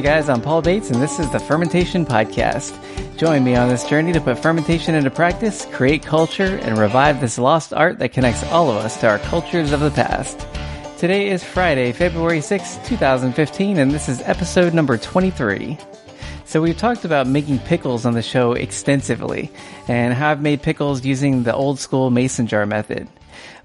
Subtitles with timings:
[0.00, 2.74] Hey guys, I'm Paul Bates, and this is the Fermentation Podcast.
[3.18, 7.36] Join me on this journey to put fermentation into practice, create culture, and revive this
[7.36, 10.46] lost art that connects all of us to our cultures of the past.
[10.96, 15.76] Today is Friday, February 6, 2015, and this is episode number 23.
[16.46, 19.50] So we've talked about making pickles on the show extensively,
[19.86, 23.06] and how I've made pickles using the old school mason jar method.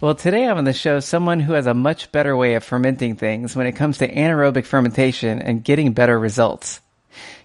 [0.01, 3.55] Well, today on the show someone who has a much better way of fermenting things
[3.55, 6.81] when it comes to anaerobic fermentation and getting better results.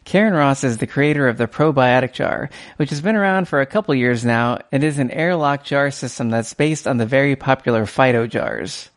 [0.04, 3.66] Karen Ross is the creator of the probiotic jar, which has been around for a
[3.66, 7.86] couple years now and is an airlock jar system that's based on the very popular
[7.86, 8.90] Fido jars.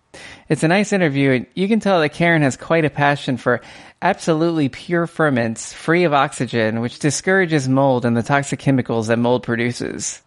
[0.49, 3.61] It's a nice interview and you can tell that Karen has quite a passion for
[4.01, 9.43] absolutely pure ferments free of oxygen, which discourages mold and the toxic chemicals that mold
[9.43, 10.21] produces.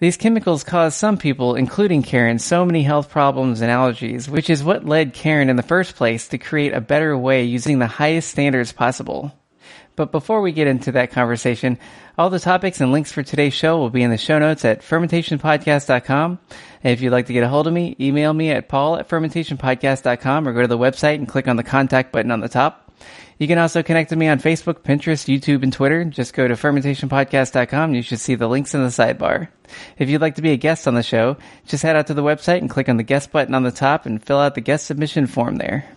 [0.00, 4.62] These chemicals cause some people, including Karen, so many health problems and allergies, which is
[4.62, 8.30] what led Karen in the first place to create a better way using the highest
[8.30, 9.32] standards possible.
[9.98, 11.76] But before we get into that conversation,
[12.16, 14.82] all the topics and links for today's show will be in the show notes at
[14.82, 16.38] fermentationpodcast.com.
[16.84, 19.08] And if you'd like to get a hold of me, email me at paul at
[19.08, 22.87] fermentationpodcast.com or go to the website and click on the contact button on the top.
[23.38, 26.04] You can also connect with me on Facebook, Pinterest, YouTube, and Twitter.
[26.04, 27.94] Just go to fermentationpodcast.com.
[27.94, 29.48] You should see the links in the sidebar.
[29.96, 32.22] If you'd like to be a guest on the show, just head out to the
[32.22, 34.86] website and click on the guest button on the top and fill out the guest
[34.86, 35.88] submission form there.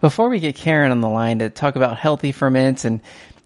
[0.00, 3.00] Before we get Karen on the line to talk about healthy ferments and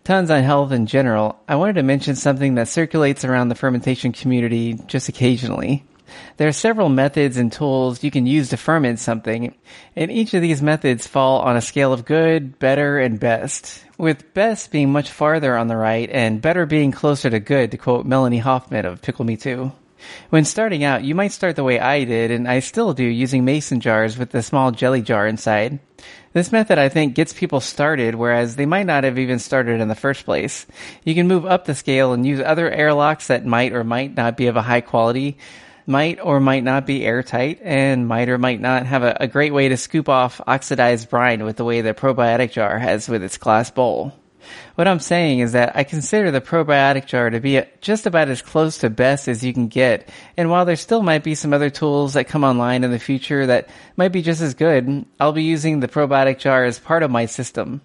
[0.05, 4.13] tons on health in general, I wanted to mention something that circulates around the fermentation
[4.13, 5.83] community just occasionally.
[6.37, 9.55] There are several methods and tools you can use to ferment something,
[9.95, 14.35] and each of these methods fall on a scale of good, better, and best, with
[14.35, 18.07] best being much farther on the right and better being closer to good, to quote
[18.07, 19.73] Melanie Hoffman of Pickle Me Too.
[20.31, 23.45] When starting out, you might start the way I did, and I still do, using
[23.45, 25.79] mason jars with the small jelly jar inside.
[26.33, 29.89] This method, I think, gets people started, whereas they might not have even started in
[29.89, 30.67] the first place.
[31.05, 34.37] You can move up the scale and use other airlocks that might or might not
[34.37, 35.39] be of a high quality,
[35.87, 39.53] might or might not be airtight and might or might not have a, a, great
[39.53, 43.39] way to scoop off oxidized brine with the way the probiotic jar has with its
[43.39, 44.13] glass bowl.
[44.75, 48.43] What I'm saying is that I consider the probiotic jar to be just about as
[48.43, 50.09] close to best as you can get.
[50.37, 53.47] And while there still might be some other tools that come online in the future
[53.47, 57.11] that might be just as good, I'll be using the probiotic jar as part of
[57.11, 57.81] my system.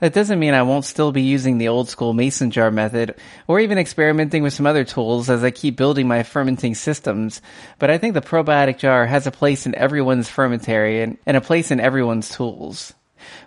[0.00, 3.14] That doesn't mean I won't still be using the old school mason jar method
[3.46, 7.40] or even experimenting with some other tools as I keep building my fermenting systems,
[7.78, 11.40] but I think the probiotic jar has a place in everyone's fermentary and, and a
[11.40, 12.92] place in everyone's tools.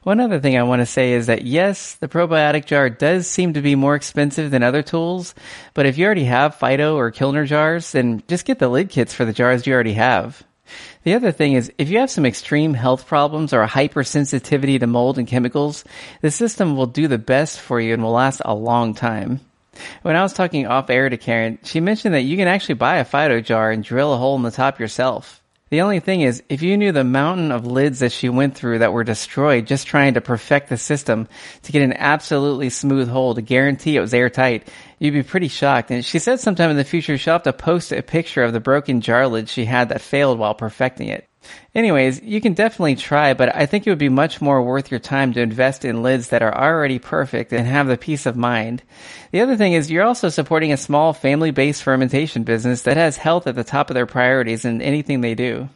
[0.03, 3.53] One other thing I want to say is that yes, the probiotic jar does seem
[3.53, 5.35] to be more expensive than other tools,
[5.73, 9.13] but if you already have Fido or Kilner jars, then just get the lid kits
[9.13, 10.43] for the jars you already have.
[11.09, 14.85] The other thing is, if you have some extreme health problems or a hypersensitivity to
[14.85, 15.83] mold and chemicals,
[16.21, 19.39] the system will do the best for you and will last a long time.
[20.03, 22.97] When I was talking off air to Karen, she mentioned that you can actually buy
[22.97, 25.38] a Fido jar and drill a hole in the top yourself.
[25.69, 28.79] The only thing is, if you knew the mountain of lids that she went through
[28.79, 31.27] that were destroyed just trying to perfect the system
[31.61, 35.91] to get an absolutely smooth hole to guarantee it was airtight, you'd be pretty shocked.
[35.91, 38.59] And she said sometime in the future she'll have to post a picture of the
[38.59, 41.28] broken jar lid she had that failed while perfecting it.
[41.73, 44.99] Anyways, you can definitely try, but I think it would be much more worth your
[44.99, 48.83] time to invest in lids that are already perfect and have the peace of mind.
[49.31, 53.47] The other thing is you're also supporting a small family-based fermentation business that has health
[53.47, 55.69] at the top of their priorities in anything they do.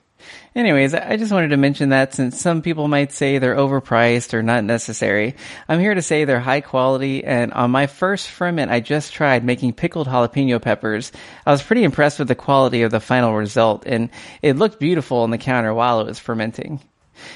[0.55, 4.43] Anyways, I just wanted to mention that since some people might say they're overpriced or
[4.43, 5.35] not necessary,
[5.67, 9.43] I'm here to say they're high quality and on my first ferment I just tried
[9.43, 11.11] making pickled jalapeno peppers,
[11.45, 14.09] I was pretty impressed with the quality of the final result and
[14.41, 16.79] it looked beautiful on the counter while it was fermenting.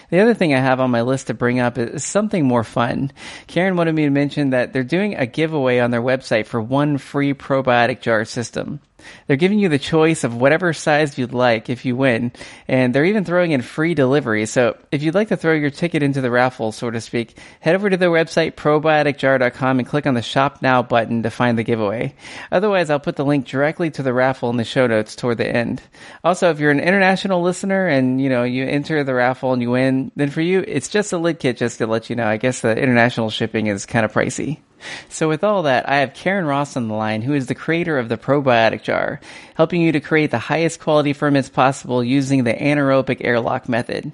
[0.10, 3.12] The other thing I have on my list to bring up is something more fun.
[3.48, 6.98] Karen wanted me to mention that they're doing a giveaway on their website for one
[6.98, 8.80] free probiotic jar system.
[9.28, 12.32] They're giving you the choice of whatever size you'd like if you win,
[12.68, 14.46] and they're even throwing in free delivery.
[14.46, 17.76] So if you'd like to throw your ticket into the raffle, so to speak, head
[17.76, 21.64] over to their website, probioticjar.com, and click on the Shop Now button to find the
[21.64, 22.16] giveaway.
[22.52, 25.48] Otherwise, I'll put the link directly to the raffle in the show notes toward the
[25.48, 25.82] end.
[26.24, 29.72] Also, if you're an international listener and, you know, you enter the raffle and you
[29.72, 32.28] win, then for you, it's just a lid kit just to let you know.
[32.28, 34.60] I guess the international shipping is kind of pricey.
[35.10, 37.98] So, with all that, I have Karen Ross on the line, who is the creator
[37.98, 39.20] of the probiotic jar,
[39.56, 44.12] helping you to create the highest quality ferments possible using the anaerobic airlock method.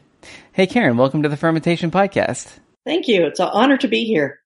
[0.54, 2.48] Hey, Karen, welcome to the Fermentation Podcast.
[2.86, 3.25] Thank you.
[3.25, 4.39] It's an honor to be here.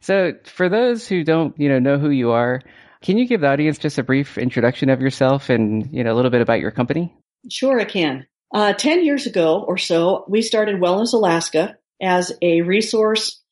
[0.00, 2.62] So, for those who don't, you know, know who you are,
[3.02, 6.16] can you give the audience just a brief introduction of yourself and, you know, a
[6.16, 7.14] little bit about your company?
[7.50, 8.26] Sure, I can.
[8.52, 13.42] Uh, 10 years ago or so, we started Wellness Alaska as a resource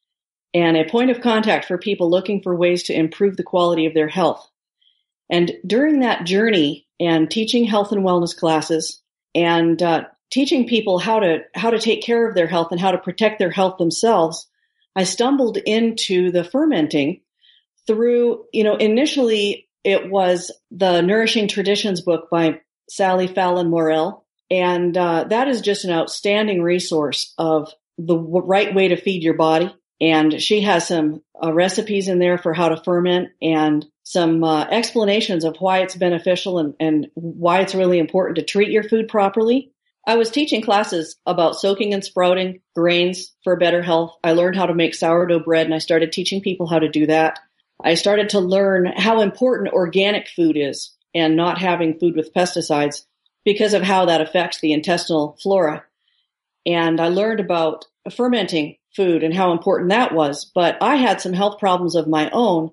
[0.56, 3.92] and a point of contact for people looking for ways to improve the quality of
[3.92, 4.50] their health.
[5.28, 9.02] And during that journey and teaching health and wellness classes
[9.34, 12.92] and uh, teaching people how to how to take care of their health and how
[12.92, 14.46] to protect their health themselves,
[14.96, 17.20] I stumbled into the fermenting
[17.86, 24.24] through, you know, initially it was the Nourishing Traditions book by Sally Fallon Morell.
[24.50, 29.34] And uh, that is just an outstanding resource of the right way to feed your
[29.34, 29.70] body.
[30.00, 34.64] And she has some uh, recipes in there for how to ferment and some uh,
[34.64, 39.08] explanations of why it's beneficial and, and why it's really important to treat your food
[39.08, 39.72] properly.
[40.06, 44.14] I was teaching classes about soaking and sprouting grains for better health.
[44.22, 47.06] I learned how to make sourdough bread and I started teaching people how to do
[47.06, 47.40] that.
[47.82, 53.04] I started to learn how important organic food is and not having food with pesticides
[53.44, 55.84] because of how that affects the intestinal flora.
[56.64, 60.50] And I learned about fermenting food and how important that was.
[60.54, 62.72] But I had some health problems of my own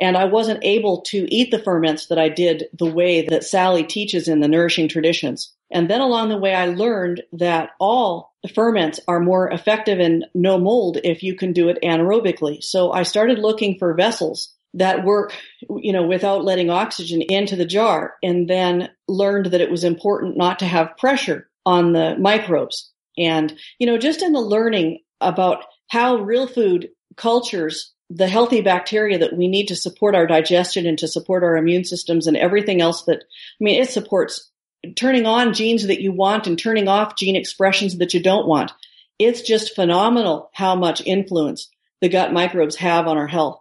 [0.00, 3.84] and I wasn't able to eat the ferments that I did the way that Sally
[3.84, 5.52] teaches in the nourishing traditions.
[5.70, 10.58] And then along the way, I learned that all ferments are more effective and no
[10.58, 12.62] mold if you can do it anaerobically.
[12.62, 15.34] So I started looking for vessels that work,
[15.70, 20.36] you know, without letting oxygen into the jar and then learned that it was important
[20.36, 22.90] not to have pressure on the microbes.
[23.18, 29.18] And, you know, just in the learning about how real food cultures the healthy bacteria
[29.18, 32.80] that we need to support our digestion and to support our immune systems and everything
[32.80, 34.50] else that, I mean, it supports
[34.96, 38.72] turning on genes that you want and turning off gene expressions that you don't want.
[39.18, 41.70] It's just phenomenal how much influence
[42.00, 43.60] the gut microbes have on our health.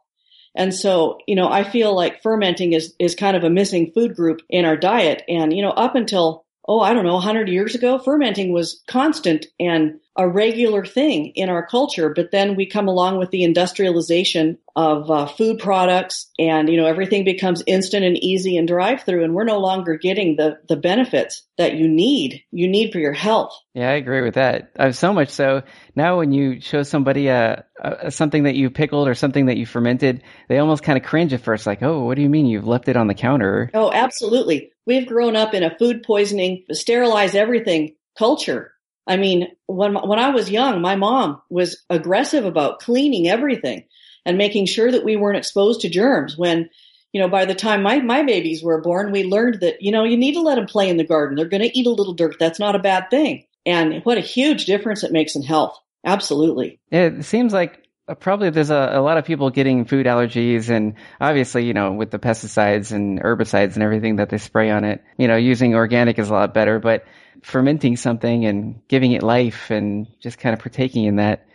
[0.55, 4.15] And so, you know, I feel like fermenting is, is kind of a missing food
[4.15, 5.23] group in our diet.
[5.29, 9.45] And, you know, up until, oh, I don't know, 100 years ago, fermenting was constant
[9.59, 12.09] and a regular thing in our culture.
[12.13, 16.85] But then we come along with the industrialization of uh, food products and, you know,
[16.85, 20.75] everything becomes instant and easy and drive through and we're no longer getting the, the
[20.75, 23.53] benefits that you need, you need for your health.
[23.73, 24.71] Yeah, I agree with that.
[24.77, 25.63] Uh, so much so
[25.95, 29.65] now when you show somebody uh, uh, something that you pickled or something that you
[29.65, 32.67] fermented, they almost kind of cringe at first, like, oh, what do you mean you've
[32.67, 33.69] left it on the counter?
[33.73, 34.71] Oh, absolutely.
[34.85, 38.73] We've grown up in a food poisoning, sterilize everything culture
[39.07, 43.85] I mean, when when I was young, my mom was aggressive about cleaning everything
[44.25, 46.37] and making sure that we weren't exposed to germs.
[46.37, 46.69] When
[47.11, 50.03] you know, by the time my my babies were born, we learned that you know
[50.03, 51.35] you need to let them play in the garden.
[51.35, 52.37] They're going to eat a little dirt.
[52.39, 53.45] That's not a bad thing.
[53.65, 55.77] And what a huge difference it makes in health.
[56.03, 56.79] Absolutely.
[56.89, 60.95] It seems like uh, probably there's a, a lot of people getting food allergies and
[61.19, 65.03] obviously, you know, with the pesticides and herbicides and everything that they spray on it,
[65.17, 67.05] you know, using organic is a lot better, but
[67.41, 71.47] fermenting something and giving it life and just kind of partaking in that,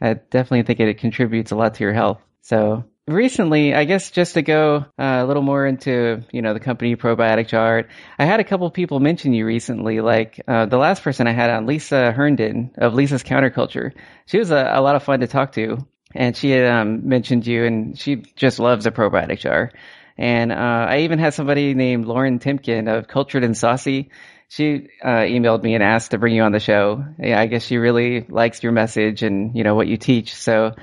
[0.00, 2.20] I definitely think it, contributes a lot to your health.
[2.42, 6.60] So recently, I guess just to go uh, a little more into, you know, the
[6.60, 7.84] company probiotic jar,
[8.18, 11.50] I had a couple people mention you recently, like uh, the last person I had
[11.50, 13.92] on, Lisa Herndon of Lisa's Counterculture.
[14.26, 17.46] She was a, a lot of fun to talk to and she had um, mentioned
[17.46, 19.72] you, and she just loves a probiotic jar.
[20.18, 24.10] And uh, I even had somebody named Lauren Timken of Cultured and Saucy.
[24.52, 27.02] She uh, emailed me and asked to bring you on the show.
[27.18, 30.34] Yeah, I guess she really likes your message and you know what you teach.
[30.34, 30.74] So,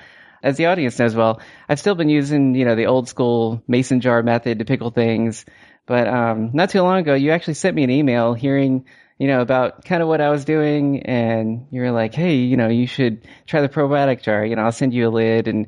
[0.41, 4.01] as the audience knows well, I've still been using you know the old school mason
[4.01, 5.45] jar method to pickle things.
[5.85, 8.85] But um, not too long ago, you actually sent me an email hearing
[9.19, 11.03] you know, about kind of what I was doing.
[11.03, 14.43] And you were like, Hey, you know, you should try the probiotic jar.
[14.43, 15.47] You know, I'll send you a lid.
[15.47, 15.67] And,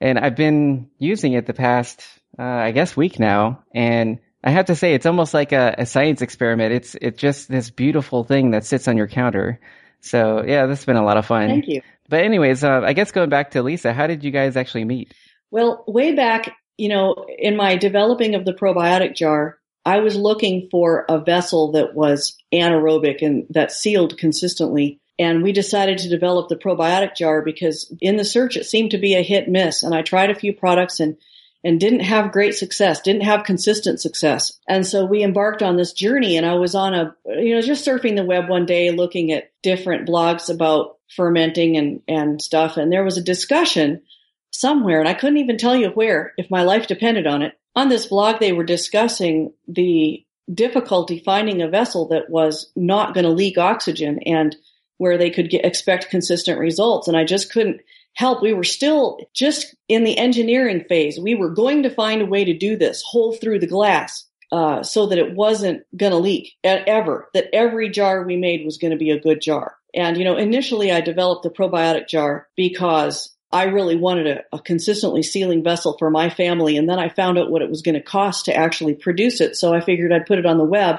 [0.00, 2.04] and I've been using it the past,
[2.38, 3.64] uh, I guess week now.
[3.74, 6.72] And I have to say, it's almost like a, a science experiment.
[6.72, 9.60] It's, it's just this beautiful thing that sits on your counter.
[10.00, 11.48] So yeah, this has been a lot of fun.
[11.48, 11.82] Thank you.
[12.08, 15.14] But anyways, uh, I guess going back to Lisa, how did you guys actually meet?
[15.50, 20.68] Well, way back, you know, in my developing of the probiotic jar, I was looking
[20.70, 25.00] for a vessel that was anaerobic and that sealed consistently.
[25.18, 28.98] And we decided to develop the probiotic jar because in the search it seemed to
[28.98, 29.82] be a hit miss.
[29.82, 31.16] And I tried a few products and
[31.62, 34.58] and didn't have great success, didn't have consistent success.
[34.68, 37.86] And so we embarked on this journey and I was on a, you know, just
[37.86, 42.76] surfing the web one day looking at different blogs about fermenting and, and stuff.
[42.76, 44.02] And there was a discussion
[44.50, 47.88] somewhere and I couldn't even tell you where if my life depended on it on
[47.88, 53.30] this blog, they were discussing the difficulty finding a vessel that was not going to
[53.30, 54.56] leak oxygen and
[54.96, 57.06] where they could get, expect consistent results.
[57.06, 57.80] And I just couldn't
[58.14, 58.42] help.
[58.42, 61.18] We were still just in the engineering phase.
[61.18, 64.26] We were going to find a way to do this hole through the glass.
[64.52, 68.78] Uh, so that it wasn't going to leak ever, that every jar we made was
[68.78, 69.76] going to be a good jar.
[69.94, 74.58] And, you know, initially I developed the probiotic jar because I really wanted a, a,
[74.60, 76.76] consistently sealing vessel for my family.
[76.76, 79.56] And then I found out what it was going to cost to actually produce it.
[79.56, 80.96] So I figured I'd put it on the web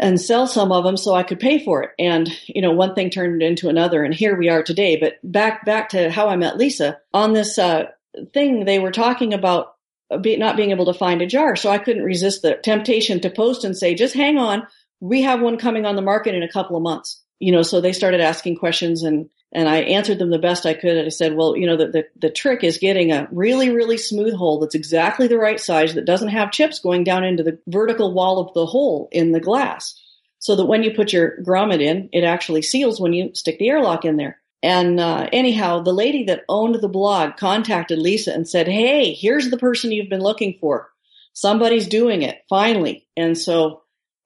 [0.00, 1.90] and sell some of them so I could pay for it.
[1.98, 4.02] And, you know, one thing turned into another.
[4.02, 4.96] And here we are today.
[4.96, 7.86] But back, back to how I met Lisa on this, uh,
[8.32, 9.74] thing, they were talking about
[10.10, 11.56] not being able to find a jar.
[11.56, 14.66] So I couldn't resist the temptation to post and say, just hang on.
[15.00, 17.20] We have one coming on the market in a couple of months.
[17.40, 20.74] You know, so they started asking questions and, and I answered them the best I
[20.74, 20.96] could.
[20.96, 23.96] And I said, well, you know, the, the, the trick is getting a really, really
[23.96, 27.58] smooth hole that's exactly the right size that doesn't have chips going down into the
[27.68, 30.00] vertical wall of the hole in the glass.
[30.40, 33.68] So that when you put your grommet in, it actually seals when you stick the
[33.68, 34.40] airlock in there.
[34.62, 39.50] And uh, anyhow, the lady that owned the blog contacted Lisa and said, Hey, here's
[39.50, 40.90] the person you've been looking for.
[41.32, 43.06] Somebody's doing it finally.
[43.16, 43.83] And so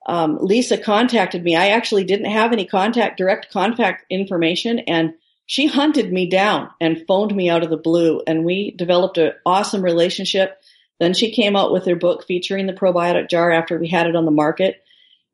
[0.08, 1.54] um, Lisa contacted me.
[1.54, 5.12] I actually didn't have any contact, direct contact information, and
[5.44, 8.22] she hunted me down and phoned me out of the blue.
[8.26, 10.58] And we developed an awesome relationship.
[10.98, 14.16] Then she came out with her book featuring the probiotic jar after we had it
[14.16, 14.82] on the market.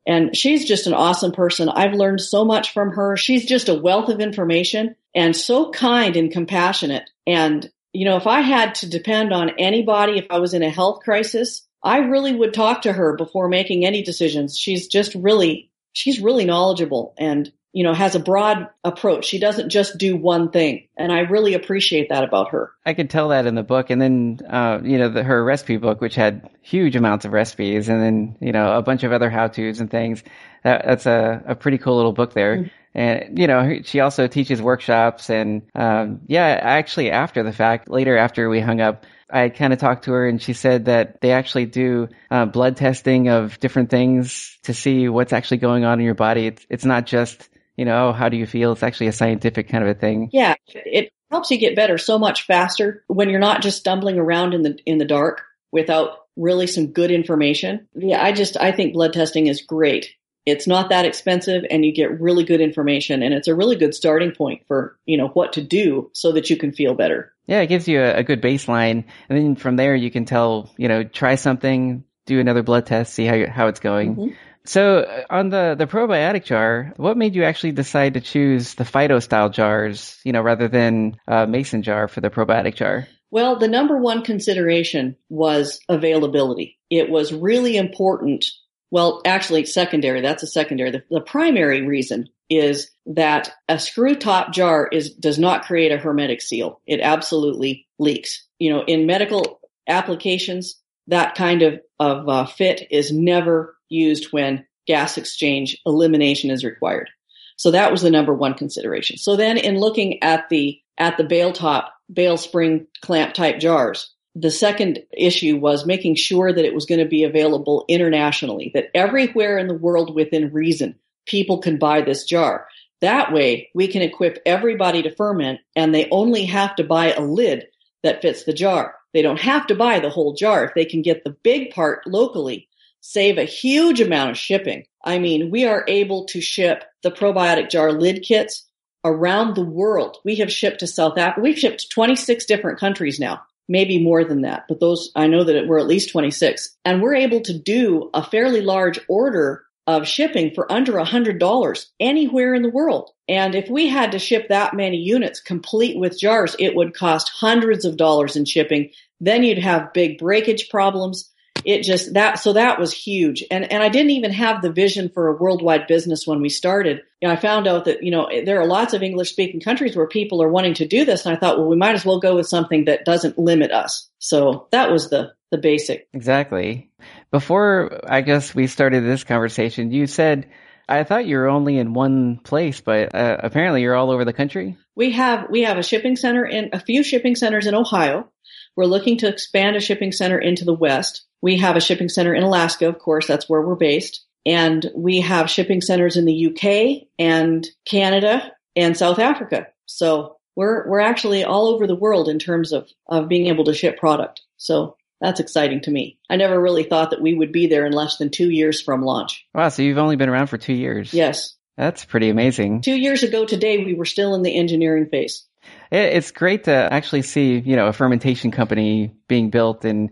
[0.05, 1.67] And she's just an awesome person.
[1.69, 3.17] I've learned so much from her.
[3.17, 7.09] She's just a wealth of information and so kind and compassionate.
[7.25, 10.69] And, you know, if I had to depend on anybody, if I was in a
[10.69, 14.57] health crisis, I really would talk to her before making any decisions.
[14.57, 19.25] She's just really, she's really knowledgeable and you know, has a broad approach.
[19.25, 20.87] She doesn't just do one thing.
[20.95, 22.71] And I really appreciate that about her.
[22.85, 23.89] I could tell that in the book.
[23.89, 27.89] And then, uh, you know, the, her recipe book, which had huge amounts of recipes
[27.89, 30.23] and then, you know, a bunch of other how to's and things.
[30.63, 32.59] That, that's a, a pretty cool little book there.
[32.59, 32.97] Mm-hmm.
[32.97, 38.15] And, you know, she also teaches workshops and, um, yeah, actually after the fact, later
[38.15, 41.31] after we hung up, I kind of talked to her and she said that they
[41.31, 46.05] actually do uh, blood testing of different things to see what's actually going on in
[46.05, 46.47] your body.
[46.47, 48.71] It's, it's not just you know, how do you feel?
[48.71, 50.29] It's actually a scientific kind of a thing.
[50.31, 54.53] Yeah, it helps you get better so much faster when you're not just stumbling around
[54.53, 55.41] in the in the dark
[55.71, 57.87] without really some good information.
[57.95, 60.13] Yeah, I just I think blood testing is great.
[60.45, 63.95] It's not that expensive and you get really good information and it's a really good
[63.95, 67.33] starting point for, you know, what to do so that you can feel better.
[67.47, 70.71] Yeah, it gives you a, a good baseline and then from there you can tell,
[70.77, 74.15] you know, try something, do another blood test, see how how it's going.
[74.15, 74.33] Mm-hmm.
[74.65, 78.85] So uh, on the the probiotic jar, what made you actually decide to choose the
[78.85, 83.07] Fido style jars, you know, rather than a mason jar for the probiotic jar?
[83.31, 86.77] Well, the number one consideration was availability.
[86.89, 88.45] It was really important.
[88.91, 90.21] Well, actually, secondary.
[90.21, 90.91] That's a secondary.
[90.91, 95.97] The, the primary reason is that a screw top jar is does not create a
[95.97, 96.81] hermetic seal.
[96.85, 98.47] It absolutely leaks.
[98.59, 104.65] You know, in medical applications, that kind of of uh, fit is never used when
[104.87, 107.09] gas exchange elimination is required.
[107.57, 109.17] So that was the number one consideration.
[109.17, 114.13] So then in looking at the, at the bale top, bale spring clamp type jars,
[114.35, 118.89] the second issue was making sure that it was going to be available internationally, that
[118.93, 122.67] everywhere in the world within reason, people can buy this jar.
[123.01, 127.21] That way we can equip everybody to ferment and they only have to buy a
[127.21, 127.67] lid
[128.03, 128.95] that fits the jar.
[129.13, 130.65] They don't have to buy the whole jar.
[130.65, 132.67] If they can get the big part locally,
[132.99, 134.85] save a huge amount of shipping.
[135.03, 138.65] I mean, we are able to ship the probiotic jar lid kits
[139.05, 140.17] around the world.
[140.25, 141.41] We have shipped to South Africa.
[141.41, 145.43] We've shipped to 26 different countries now, maybe more than that, but those, I know
[145.43, 146.75] that we're at least 26.
[146.85, 151.39] And we're able to do a fairly large order of shipping for under a hundred
[151.39, 153.11] dollars anywhere in the world.
[153.27, 157.29] And if we had to ship that many units complete with jars, it would cost
[157.29, 158.91] hundreds of dollars in shipping.
[159.19, 161.31] Then you'd have big breakage problems
[161.65, 163.43] it just that so that was huge.
[163.49, 167.01] And and i didn't even have the vision for a worldwide business when we started.
[167.21, 169.95] You know, i found out that you know there are lots of english speaking countries
[169.95, 172.19] where people are wanting to do this and i thought well we might as well
[172.19, 174.09] go with something that doesn't limit us.
[174.19, 176.07] So that was the the basic.
[176.13, 176.91] Exactly.
[177.31, 180.47] Before i guess we started this conversation you said
[180.87, 184.33] I thought you were only in one place, but uh, apparently you're all over the
[184.33, 184.77] country.
[184.95, 188.29] We have we have a shipping center in a few shipping centers in Ohio.
[188.75, 191.25] We're looking to expand a shipping center into the West.
[191.41, 194.25] We have a shipping center in Alaska, of course, that's where we're based.
[194.45, 199.67] And we have shipping centers in the UK and Canada and South Africa.
[199.85, 203.73] So we're, we're actually all over the world in terms of, of being able to
[203.73, 204.41] ship product.
[204.57, 206.19] So that's exciting to me.
[206.29, 209.01] I never really thought that we would be there in less than two years from
[209.01, 209.45] launch.
[209.53, 209.69] Wow.
[209.69, 211.13] So you've only been around for two years.
[211.13, 211.55] Yes.
[211.77, 212.81] That's pretty amazing.
[212.81, 215.45] Two years ago today, we were still in the engineering phase.
[215.91, 220.11] It's great to actually see, you know, a fermentation company being built and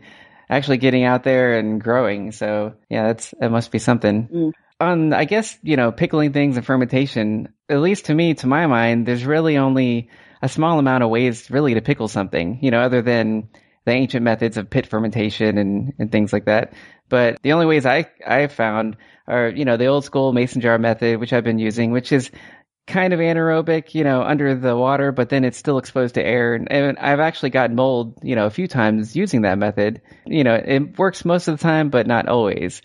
[0.49, 2.31] actually getting out there and growing.
[2.31, 4.27] So yeah, that's that must be something.
[4.27, 4.51] Mm.
[4.79, 7.53] On I guess you know pickling things and fermentation.
[7.69, 10.09] At least to me, to my mind, there's really only
[10.41, 13.49] a small amount of ways really to pickle something, you know, other than
[13.85, 16.73] the ancient methods of pit fermentation and, and things like that.
[17.09, 20.77] But the only ways I, I found are, you know, the old school mason jar
[20.77, 22.31] method, which I've been using, which is
[22.85, 26.55] kind of anaerobic, you know, under the water, but then it's still exposed to air.
[26.55, 30.01] And, I've actually gotten mold, you know, a few times using that method.
[30.25, 32.81] You know, it works most of the time, but not always.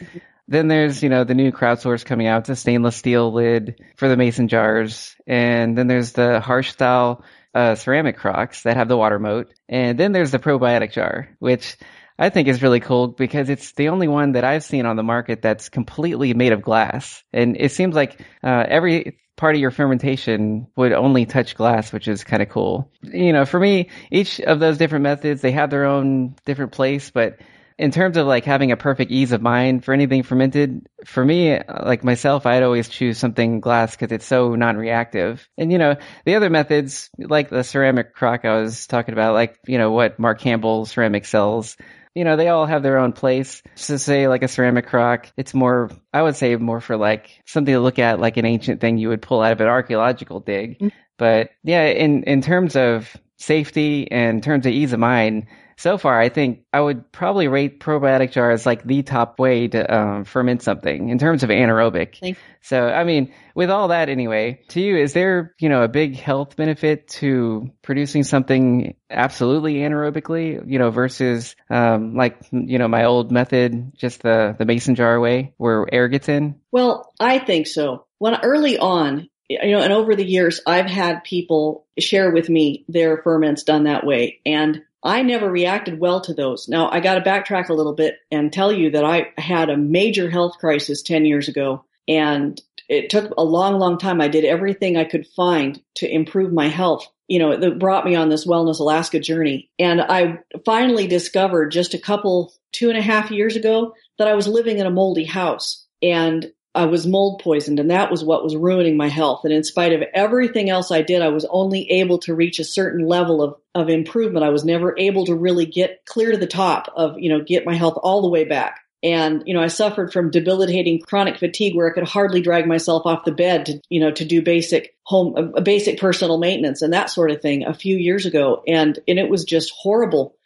[0.46, 2.40] Then there's, you know, the new Kraut Source coming out.
[2.40, 5.14] It's a stainless steel lid for the mason jars.
[5.26, 7.24] And then there's the Harsch style
[7.54, 9.52] uh, ceramic crocks that have the water moat.
[9.68, 11.76] And then there's the probiotic jar, which
[12.18, 15.02] I think is really cool because it's the only one that I've seen on the
[15.02, 17.22] market that's completely made of glass.
[17.32, 22.08] And it seems like uh, every part of your fermentation would only touch glass, which
[22.08, 22.90] is kind of cool.
[23.02, 27.10] You know, for me, each of those different methods, they have their own different place,
[27.10, 27.38] but
[27.78, 31.56] in terms of like having a perfect ease of mind for anything fermented, for me,
[31.68, 35.48] like myself, I'd always choose something glass because it's so non-reactive.
[35.56, 39.58] And you know, the other methods, like the ceramic crock I was talking about, like
[39.66, 41.76] you know what Mark Campbell ceramic sells,
[42.14, 43.62] you know, they all have their own place.
[43.76, 47.74] To say like a ceramic crock, it's more, I would say more for like something
[47.74, 50.78] to look at, like an ancient thing you would pull out of an archaeological dig.
[50.78, 50.88] Mm-hmm.
[51.16, 55.46] But yeah, in, in terms of safety and in terms of ease of mind,
[55.78, 59.68] so far, I think I would probably rate probiotic jar as like the top way
[59.68, 62.18] to um, ferment something in terms of anaerobic.
[62.18, 62.40] Thanks.
[62.62, 66.16] So, I mean, with all that anyway, to you, is there, you know, a big
[66.16, 73.04] health benefit to producing something absolutely anaerobically, you know, versus, um, like, you know, my
[73.04, 76.56] old method, just the, the mason jar way where air gets in?
[76.72, 78.04] Well, I think so.
[78.18, 82.84] When early on, you know, and over the years, I've had people share with me
[82.88, 84.40] their ferments done that way.
[84.44, 86.68] And I never reacted well to those.
[86.68, 89.76] Now, I got to backtrack a little bit and tell you that I had a
[89.76, 91.84] major health crisis 10 years ago.
[92.08, 94.20] And it took a long, long time.
[94.20, 97.06] I did everything I could find to improve my health.
[97.28, 99.70] You know, that brought me on this Wellness Alaska journey.
[99.78, 104.34] And I finally discovered just a couple, two and a half years ago that I
[104.34, 105.86] was living in a moldy house.
[106.02, 109.40] And I was mold poisoned and that was what was ruining my health.
[109.42, 112.64] And in spite of everything else I did, I was only able to reach a
[112.64, 114.44] certain level of, of improvement.
[114.44, 117.66] I was never able to really get clear to the top of, you know, get
[117.66, 118.78] my health all the way back.
[119.02, 123.06] And, you know, I suffered from debilitating chronic fatigue where I could hardly drag myself
[123.06, 126.92] off the bed to, you know, to do basic home, a basic personal maintenance and
[126.92, 128.62] that sort of thing a few years ago.
[128.66, 130.36] And, and it was just horrible.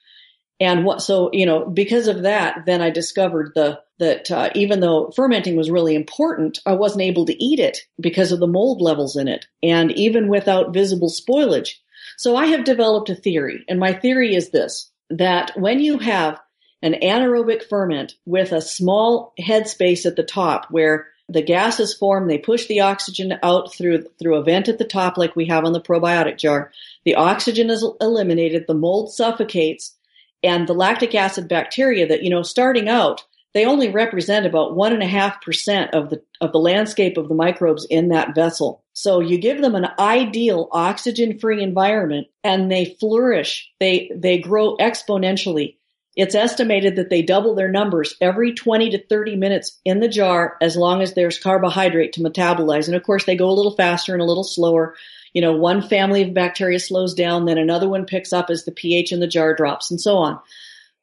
[0.63, 4.79] And what, so, you know, because of that, then I discovered the, that uh, even
[4.79, 8.81] though fermenting was really important, I wasn't able to eat it because of the mold
[8.81, 9.45] levels in it.
[9.61, 11.71] And even without visible spoilage.
[12.17, 13.65] So I have developed a theory.
[13.69, 16.41] And my theory is this, that when you have
[16.81, 22.39] an anaerobic ferment with a small headspace at the top where the gases form, they
[22.39, 25.73] push the oxygen out through, through a vent at the top like we have on
[25.73, 26.71] the probiotic jar.
[27.05, 29.97] The oxygen is eliminated, the mold suffocates,
[30.43, 33.23] and the lactic acid bacteria that, you know, starting out,
[33.55, 37.29] they only represent about one and a half percent of the of the landscape of
[37.29, 38.83] the microbes in that vessel.
[38.95, 43.71] So you give them an ideal oxygen free environment and they flourish.
[43.79, 45.77] They they grow exponentially.
[46.15, 50.59] It's estimated that they double their numbers every 20 to 30 minutes in the jar
[50.61, 52.87] as long as there's carbohydrate to metabolize.
[52.87, 54.95] And of course they go a little faster and a little slower
[55.33, 58.73] you know, one family of bacteria slows down, then another one picks up as the
[58.73, 60.39] pH in the jar drops and so on.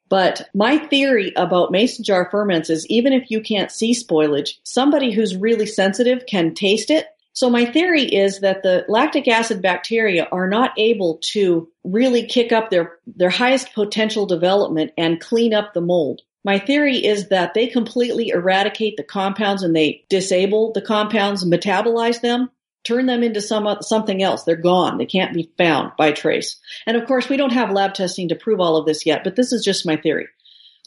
[0.08, 5.12] But my theory about mason jar ferments is even if you can't see spoilage, somebody
[5.12, 7.06] who's really sensitive can taste it.
[7.32, 12.50] So my theory is that the lactic acid bacteria are not able to really kick
[12.50, 16.22] up their, their highest potential development and clean up the mold.
[16.44, 22.20] My theory is that they completely eradicate the compounds and they disable the compounds, metabolize
[22.20, 22.50] them,
[22.84, 24.44] turn them into some something else.
[24.44, 24.98] They're gone.
[24.98, 26.58] They can't be found by trace.
[26.86, 29.36] And of course, we don't have lab testing to prove all of this yet, but
[29.36, 30.28] this is just my theory.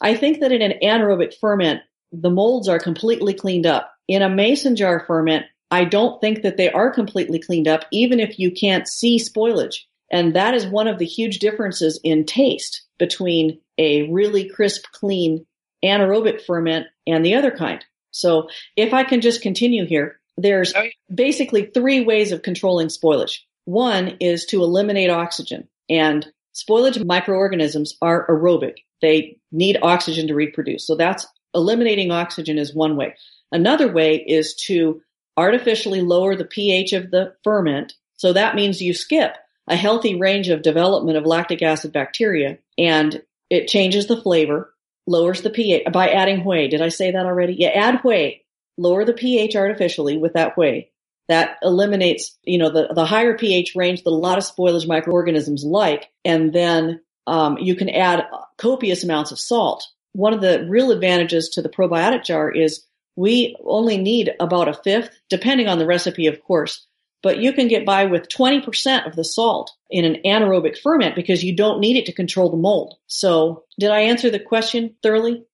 [0.02, 1.80] I think that in an anaerobic ferment,
[2.12, 3.92] the molds are completely cleaned up.
[4.08, 8.20] In a mason jar ferment, I don't think that they are completely cleaned up, even
[8.20, 9.76] if you can't see spoilage.
[10.10, 15.46] And that is one of the huge differences in taste between a really crisp, clean
[15.84, 17.84] anaerobic ferment and the other kind.
[18.10, 23.40] So if I can just continue here, there's oh, basically three ways of controlling spoilage.
[23.64, 28.76] One is to eliminate oxygen and spoilage microorganisms are aerobic.
[29.00, 30.86] They need oxygen to reproduce.
[30.86, 33.14] So that's eliminating oxygen is one way.
[33.52, 35.00] Another way is to
[35.36, 37.94] artificially lower the pH of the ferment.
[38.16, 43.22] So that means you skip a healthy range of development of lactic acid bacteria and
[43.50, 44.74] it changes the flavor,
[45.06, 46.68] lowers the pH by adding whey.
[46.68, 47.54] Did I say that already?
[47.58, 48.43] Yeah, add whey
[48.76, 50.90] lower the pH artificially with that whey.
[51.28, 55.64] that eliminates, you know, the, the higher pH range that a lot of spoilage microorganisms
[55.64, 56.10] like.
[56.24, 58.26] And then um, you can add
[58.58, 59.86] copious amounts of salt.
[60.12, 62.84] One of the real advantages to the probiotic jar is
[63.16, 66.86] we only need about a fifth, depending on the recipe, of course,
[67.22, 71.42] but you can get by with 20% of the salt in an anaerobic ferment because
[71.42, 72.96] you don't need it to control the mold.
[73.06, 75.44] So, did I answer the question thoroughly?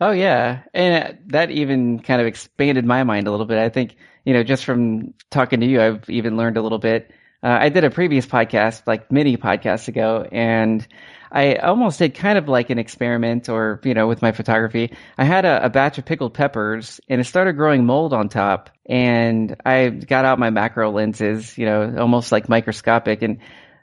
[0.00, 3.58] Oh yeah, and that even kind of expanded my mind a little bit.
[3.58, 7.10] I think you know just from talking to you, I've even learned a little bit.
[7.42, 10.86] Uh, I did a previous podcast, like many podcasts ago, and
[11.32, 14.92] I almost did kind of like an experiment or, you know, with my photography.
[15.16, 18.70] I had a, a, batch of pickled peppers and it started growing mold on top.
[18.86, 23.22] And I got out my macro lenses, you know, almost like microscopic.
[23.22, 23.38] And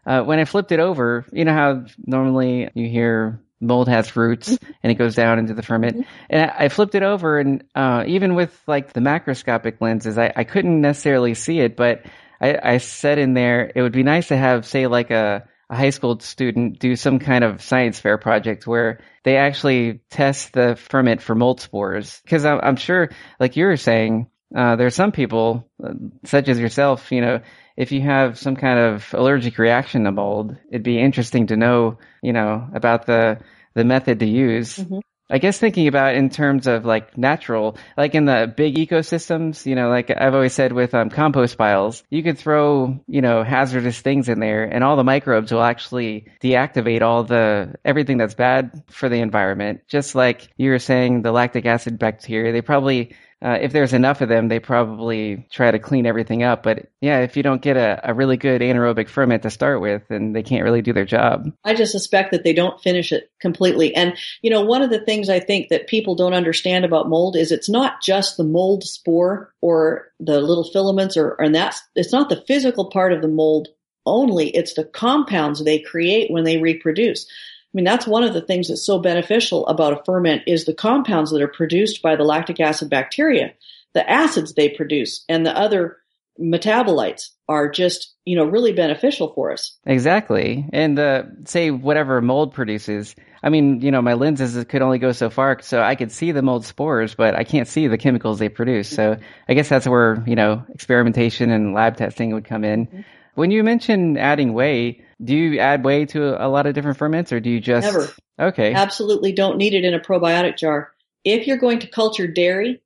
[0.06, 4.50] uh, when I flipped it over, you know how normally you hear mold has roots
[4.50, 4.72] mm-hmm.
[4.84, 5.98] and it goes down into the ferment.
[5.98, 6.10] Mm-hmm.
[6.30, 10.43] And I flipped it over and uh, even with like the macroscopic lenses, I, I
[10.43, 12.06] couldn't necessarily see it, but
[12.39, 15.76] I, I said in there, it would be nice to have, say, like a, a
[15.76, 20.76] high school student do some kind of science fair project where they actually test the
[20.76, 22.22] ferment for mold spores.
[22.24, 25.93] Because I'm, I'm, sure, like you were saying, uh, there are some people, uh,
[26.24, 27.41] such as yourself, you know,
[27.77, 31.99] if you have some kind of allergic reaction to mold, it'd be interesting to know,
[32.21, 33.39] you know, about the
[33.75, 34.77] the method to use.
[34.77, 34.99] Mm-hmm.
[35.29, 39.75] I guess thinking about in terms of like natural, like in the big ecosystems, you
[39.75, 43.99] know, like I've always said with um, compost piles, you could throw, you know, hazardous
[43.99, 48.83] things in there and all the microbes will actually deactivate all the, everything that's bad
[48.89, 49.81] for the environment.
[49.89, 53.13] Just like you were saying, the lactic acid bacteria, they probably
[53.43, 56.63] uh, if there's enough of them, they probably try to clean everything up.
[56.63, 60.02] But yeah, if you don't get a, a really good anaerobic ferment to start with,
[60.10, 61.52] then they can't really do their job.
[61.63, 63.93] I just suspect that they don't finish it completely.
[63.93, 67.36] And, you know, one of the things I think that people don't understand about mold
[67.36, 72.12] is it's not just the mold spore or the little filaments or, and that's, it's
[72.12, 73.67] not the physical part of the mold
[74.08, 74.50] only.
[74.50, 77.28] It's the compounds they create when they reproduce.
[77.73, 80.73] I mean, that's one of the things that's so beneficial about a ferment is the
[80.73, 83.53] compounds that are produced by the lactic acid bacteria,
[83.93, 85.97] the acids they produce, and the other
[86.39, 89.77] metabolites are just, you know, really beneficial for us.
[89.86, 90.67] Exactly.
[90.71, 95.12] And uh, say whatever mold produces, I mean, you know, my lenses could only go
[95.12, 98.39] so far, so I could see the mold spores, but I can't see the chemicals
[98.39, 98.89] they produce.
[98.89, 103.06] So I guess that's where, you know, experimentation and lab testing would come in.
[103.38, 107.32] When you mentioned adding whey, do you add whey to a lot of different ferments
[107.32, 108.10] or do you just Never.
[108.39, 108.73] Okay.
[108.73, 110.91] Absolutely don't need it in a probiotic jar.
[111.23, 112.82] If you're going to culture dairy,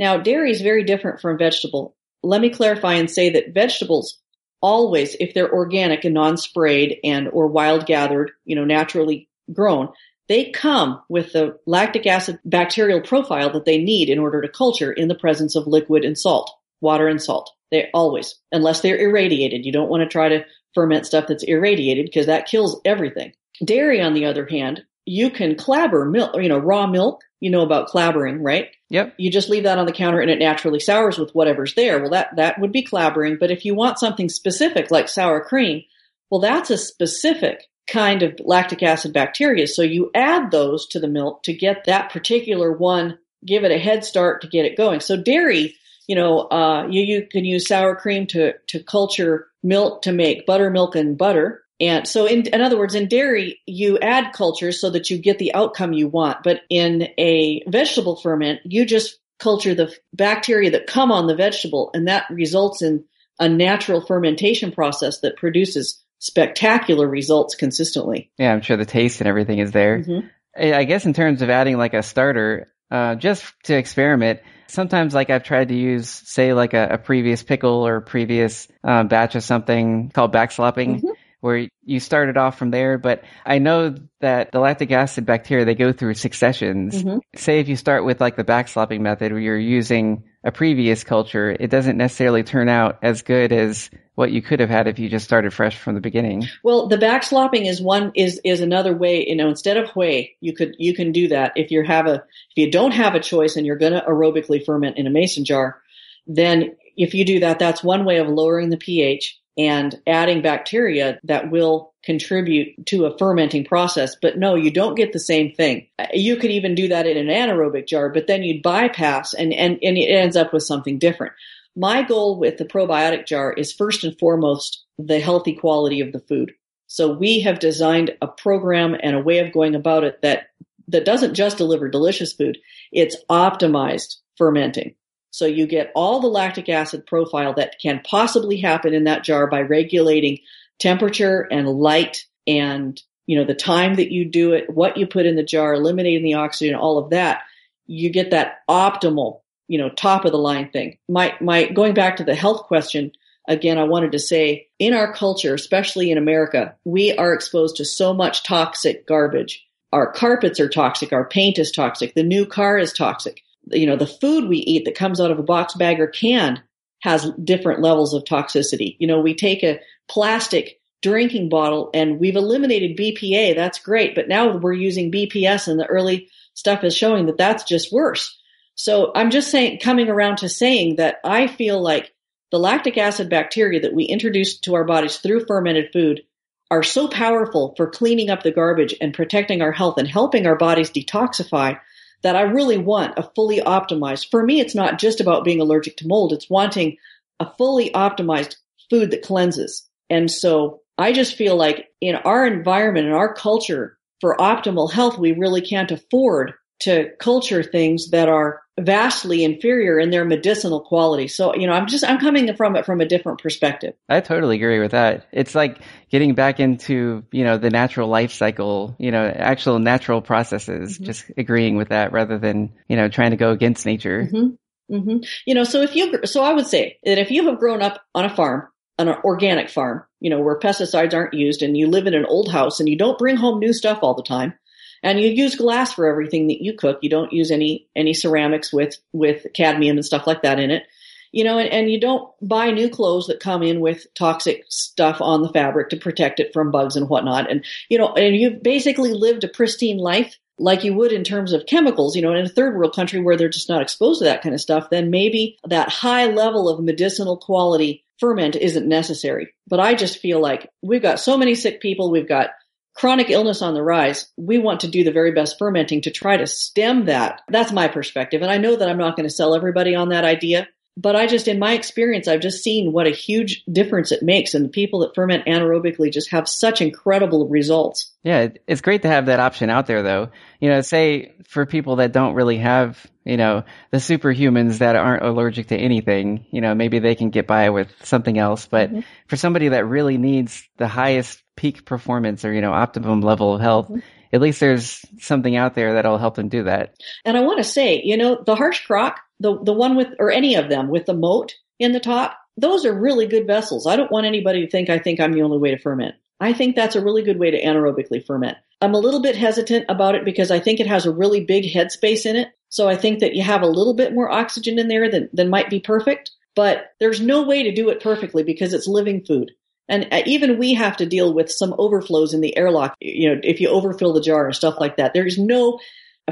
[0.00, 1.94] now dairy is very different from vegetable.
[2.24, 4.18] Let me clarify and say that vegetables
[4.60, 9.88] always, if they're organic and non-sprayed and or wild gathered, you know, naturally grown,
[10.28, 14.90] they come with the lactic acid bacterial profile that they need in order to culture
[14.90, 16.50] in the presence of liquid and salt,
[16.82, 17.50] water and salt.
[17.70, 19.64] They always, unless they're irradiated.
[19.64, 23.32] You don't want to try to ferment stuff that's irradiated because that kills everything.
[23.64, 27.22] Dairy, on the other hand, you can clabber milk, you know, raw milk.
[27.40, 28.68] You know about clabbering, right?
[28.90, 29.14] Yep.
[29.18, 32.00] You just leave that on the counter and it naturally sours with whatever's there.
[32.00, 33.38] Well, that, that would be clabbering.
[33.40, 35.82] But if you want something specific like sour cream,
[36.30, 39.66] well, that's a specific kind of lactic acid bacteria.
[39.66, 43.78] So you add those to the milk to get that particular one, give it a
[43.78, 45.00] head start to get it going.
[45.00, 45.74] So dairy
[46.06, 50.46] you know, uh, you, you can use sour cream to, to culture milk to make
[50.46, 51.62] buttermilk and butter.
[51.80, 55.38] And so in, in other words, in dairy, you add cultures so that you get
[55.38, 56.42] the outcome you want.
[56.44, 61.90] But in a vegetable ferment, you just culture the bacteria that come on the vegetable
[61.94, 63.04] and that results in
[63.40, 68.30] a natural fermentation process that produces spectacular results consistently.
[68.38, 69.98] Yeah, I'm sure the taste and everything is there.
[69.98, 70.26] Mm-hmm.
[70.56, 74.40] I guess in terms of adding like a starter, uh, just to experiment,
[74.72, 79.08] sometimes like I've tried to use, say, like a, a previous pickle or previous um,
[79.08, 80.96] batch of something called backslopping.
[80.96, 81.08] Mm-hmm.
[81.42, 85.74] Where you started off from there, but I know that the lactic acid bacteria they
[85.74, 87.02] go through successions.
[87.02, 87.18] Mm-hmm.
[87.34, 91.50] Say if you start with like the backslopping method, where you're using a previous culture,
[91.50, 95.08] it doesn't necessarily turn out as good as what you could have had if you
[95.08, 96.46] just started fresh from the beginning.
[96.62, 99.26] Well, the backslopping is one is is another way.
[99.26, 102.14] You know, instead of whey, you could you can do that if you have a
[102.14, 105.44] if you don't have a choice and you're going to aerobically ferment in a mason
[105.44, 105.82] jar.
[106.28, 111.18] Then if you do that, that's one way of lowering the pH and adding bacteria
[111.24, 114.16] that will contribute to a fermenting process.
[114.20, 115.88] But no, you don't get the same thing.
[116.12, 119.78] You could even do that in an anaerobic jar, but then you'd bypass and, and,
[119.82, 121.34] and it ends up with something different.
[121.76, 126.20] My goal with the probiotic jar is first and foremost the healthy quality of the
[126.20, 126.52] food.
[126.86, 130.48] So we have designed a program and a way of going about it that,
[130.88, 132.58] that doesn't just deliver delicious food.
[132.90, 134.96] It's optimized fermenting.
[135.32, 139.46] So you get all the lactic acid profile that can possibly happen in that jar
[139.46, 140.38] by regulating
[140.78, 145.26] temperature and light and you know the time that you do it, what you put
[145.26, 147.42] in the jar, eliminating the oxygen, all of that.
[147.86, 150.98] You get that optimal, you know, top of the line thing.
[151.08, 153.12] My my going back to the health question,
[153.48, 157.86] again, I wanted to say in our culture, especially in America, we are exposed to
[157.86, 159.66] so much toxic garbage.
[159.92, 161.12] Our carpets are toxic.
[161.12, 162.14] Our paint is toxic.
[162.14, 163.42] The new car is toxic.
[163.66, 166.62] You know, the food we eat that comes out of a box bag or can
[167.00, 168.96] has different levels of toxicity.
[168.98, 173.56] You know, we take a plastic drinking bottle and we've eliminated BPA.
[173.56, 174.14] That's great.
[174.14, 178.38] But now we're using BPS and the early stuff is showing that that's just worse.
[178.74, 182.14] So I'm just saying, coming around to saying that I feel like
[182.50, 186.22] the lactic acid bacteria that we introduce to our bodies through fermented food
[186.70, 190.56] are so powerful for cleaning up the garbage and protecting our health and helping our
[190.56, 191.78] bodies detoxify
[192.22, 194.30] that I really want a fully optimized.
[194.30, 196.32] For me, it's not just about being allergic to mold.
[196.32, 196.96] It's wanting
[197.40, 198.56] a fully optimized
[198.90, 199.88] food that cleanses.
[200.08, 205.18] And so I just feel like in our environment, in our culture, for optimal health,
[205.18, 211.28] we really can't afford to culture things that are vastly inferior in their medicinal quality.
[211.28, 213.94] So, you know, I'm just, I'm coming from it from a different perspective.
[214.08, 215.26] I totally agree with that.
[215.32, 215.78] It's like
[216.10, 221.04] getting back into, you know, the natural life cycle, you know, actual natural processes, mm-hmm.
[221.04, 224.28] just agreeing with that rather than, you know, trying to go against nature.
[224.32, 224.94] Mm-hmm.
[224.94, 225.16] Mm-hmm.
[225.46, 228.00] You know, so if you, so I would say that if you have grown up
[228.14, 228.68] on a farm,
[228.98, 232.26] on an organic farm, you know, where pesticides aren't used and you live in an
[232.26, 234.54] old house and you don't bring home new stuff all the time,
[235.02, 236.98] and you use glass for everything that you cook.
[237.02, 240.84] You don't use any any ceramics with with cadmium and stuff like that in it.
[241.32, 245.22] You know, and, and you don't buy new clothes that come in with toxic stuff
[245.22, 247.50] on the fabric to protect it from bugs and whatnot.
[247.50, 251.52] And you know, and you've basically lived a pristine life like you would in terms
[251.52, 254.26] of chemicals, you know, in a third world country where they're just not exposed to
[254.26, 259.52] that kind of stuff, then maybe that high level of medicinal quality ferment isn't necessary.
[259.66, 262.50] But I just feel like we've got so many sick people, we've got
[262.94, 266.36] chronic illness on the rise, we want to do the very best fermenting to try
[266.36, 267.40] to stem that.
[267.48, 268.42] That's my perspective.
[268.42, 271.26] And I know that I'm not going to sell everybody on that idea, but I
[271.26, 274.52] just, in my experience, I've just seen what a huge difference it makes.
[274.52, 278.12] And the people that ferment anaerobically just have such incredible results.
[278.22, 280.28] Yeah, it's great to have that option out there, though.
[280.60, 285.24] You know, say for people that don't really have, you know, the superhumans that aren't
[285.24, 288.66] allergic to anything, you know, maybe they can get by with something else.
[288.66, 289.00] But mm-hmm.
[289.28, 293.60] for somebody that really needs the highest peak performance or, you know, optimum level of
[293.60, 294.00] health, mm-hmm
[294.32, 296.94] at least there's something out there that'll help them do that.
[297.24, 300.30] And I want to say, you know, the Harsch crock, the the one with or
[300.30, 303.86] any of them with the moat in the top, those are really good vessels.
[303.86, 306.14] I don't want anybody to think I think I'm the only way to ferment.
[306.40, 308.56] I think that's a really good way to anaerobically ferment.
[308.80, 311.64] I'm a little bit hesitant about it because I think it has a really big
[311.64, 312.48] headspace in it.
[312.68, 315.50] So I think that you have a little bit more oxygen in there than, than
[315.50, 316.32] might be perfect.
[316.56, 319.52] But there's no way to do it perfectly because it's living food.
[319.92, 322.96] And uh, even we have to deal with some overflows in the airlock.
[323.00, 325.78] You know, if you overfill the jar and stuff like that, there's no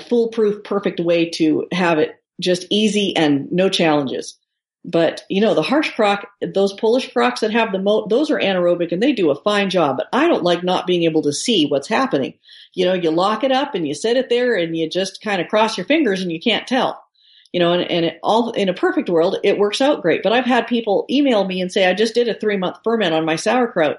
[0.09, 4.39] foolproof, perfect way to have it just easy and no challenges.
[4.83, 8.41] But you know, the Harsch crock, those Polish crocks that have the moat, those are
[8.41, 9.99] anaerobic and they do a fine job.
[9.99, 12.39] But I don't like not being able to see what's happening.
[12.73, 15.39] You know, you lock it up and you set it there and you just kind
[15.39, 17.05] of cross your fingers and you can't tell
[17.53, 20.23] you know, and, and it all in a perfect world, it works out great.
[20.23, 23.15] But I've had people email me and say, I just did a three month ferment
[23.15, 23.99] on my sauerkraut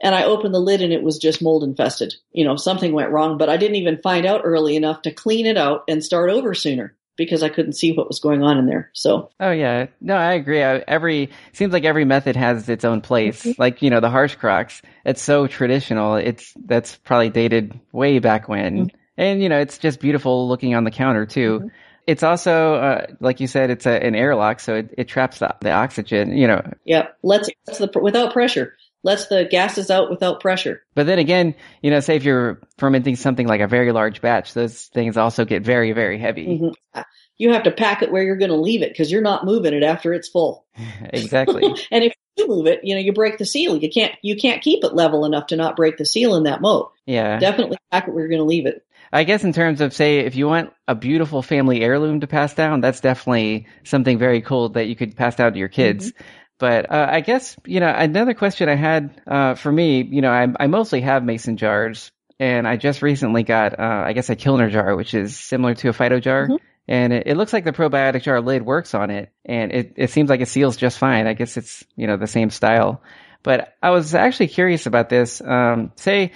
[0.00, 2.14] and I opened the lid and it was just mold infested.
[2.32, 5.46] You know, something went wrong, but I didn't even find out early enough to clean
[5.46, 8.64] it out and start over sooner because I couldn't see what was going on in
[8.64, 8.90] there.
[8.94, 10.60] So, oh yeah, no, I agree.
[10.60, 13.44] Every seems like every method has its own place.
[13.44, 13.60] Mm-hmm.
[13.60, 16.14] Like you know, the Harsch crocks, it's so traditional.
[16.16, 18.96] It's that's probably dated way back when, mm-hmm.
[19.18, 21.58] and you know, it's just beautiful looking on the counter too.
[21.58, 21.68] Mm-hmm.
[22.10, 25.54] It's also, uh, like you said, it's a, an airlock, so it, it traps the,
[25.60, 26.36] the, oxygen.
[26.36, 26.72] You know.
[26.84, 27.18] Yep.
[27.22, 28.74] Let's, let's the without pressure.
[29.04, 30.82] Lets the gases out without pressure.
[30.96, 34.54] But then again, you know, say if you're fermenting something like a very large batch,
[34.54, 36.58] those things also get very, very heavy.
[36.58, 37.00] Mm-hmm.
[37.38, 39.72] You have to pack it where you're going to leave it because you're not moving
[39.72, 40.66] it after it's full.
[41.12, 41.62] exactly.
[41.92, 43.76] and if you move it, you know, you break the seal.
[43.76, 46.60] You can't, you can't keep it level enough to not break the seal in that
[46.60, 46.90] moat.
[47.06, 47.38] Yeah.
[47.38, 48.84] Definitely pack it where you're going to leave it.
[49.12, 52.54] I guess in terms of say, if you want a beautiful family heirloom to pass
[52.54, 56.12] down, that's definitely something very cool that you could pass down to your kids.
[56.12, 56.24] Mm-hmm.
[56.58, 60.30] But uh, I guess you know another question I had uh, for me, you know,
[60.30, 64.36] I, I, mostly have mason jars, and I just recently got, uh, I guess, a
[64.36, 66.44] Kilner jar, which is similar to a Fido jar.
[66.44, 66.56] Mm-hmm.
[66.86, 70.10] And it, it, looks like the probiotic jar lid works on it, and it, it
[70.10, 71.26] seems like it seals just fine.
[71.26, 73.02] I guess it's you know the same style.
[73.42, 75.40] But I was actually curious about this.
[75.40, 76.32] Um, say,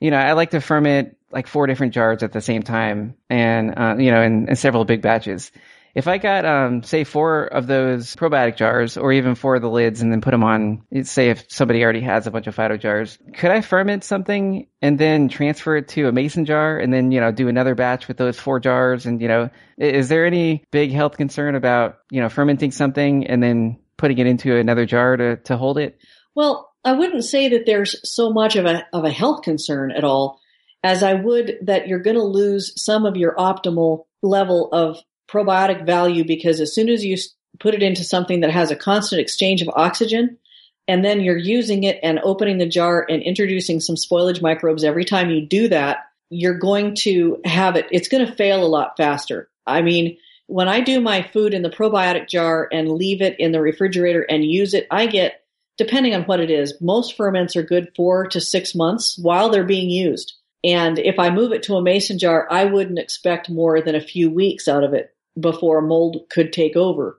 [0.00, 3.78] you know, I like to ferment like four different jars at the same time and,
[3.78, 5.52] uh, you know, in, in several big batches.
[5.94, 9.68] if I got, um, say, four of those probiotic jars, or even four of the
[9.68, 12.78] lids, and then put them on, say, if somebody already has a bunch of Fido
[12.78, 17.12] jars, could I ferment something and then transfer it to a mason jar, and then
[17.12, 19.04] you know do another batch with those four jars?
[19.04, 23.42] And you know, is there any big health concern about you know fermenting something and
[23.42, 25.98] then putting it into another jar to to hold it?
[26.34, 30.04] Well, I wouldn't say that there's so much of a of a health concern at
[30.04, 30.40] all
[30.86, 35.84] as I would that you're going to lose some of your optimal level of probiotic
[35.84, 37.16] value because as soon as you
[37.58, 40.38] put it into something that has a constant exchange of oxygen,
[40.86, 45.04] and then you're using it and opening the jar and introducing some spoilage microbes every
[45.04, 48.96] time you do that, you're going to have it, it's going to fail a lot
[48.96, 49.48] faster.
[49.66, 53.50] I mean, when I do my food in the probiotic jar and leave it in
[53.50, 55.42] the refrigerator and use it, I get,
[55.78, 59.64] depending on what it is, most ferments are good four to six months while they're
[59.64, 60.34] being used.
[60.64, 64.00] And if I move it to a mason jar, I wouldn't expect more than a
[64.00, 67.18] few weeks out of it before mold could take over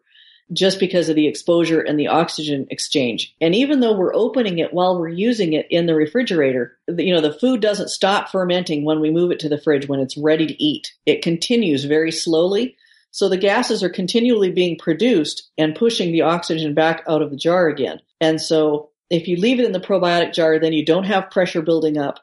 [0.54, 3.36] just because of the exposure and the oxygen exchange.
[3.42, 7.22] And even though we're opening it while we're using it in the refrigerator, you know,
[7.22, 10.48] the food doesn't stop fermenting when we move it to the fridge when it's ready
[10.48, 10.94] to eat.
[11.06, 12.78] It continues very slowly.
[13.12, 17.38] So the gases are continually being produced and pushing the oxygen back out of the
[17.38, 18.00] jar again.
[18.22, 21.62] And so if you leave it in the probiotic jar, then you don't have pressure
[21.62, 22.20] building up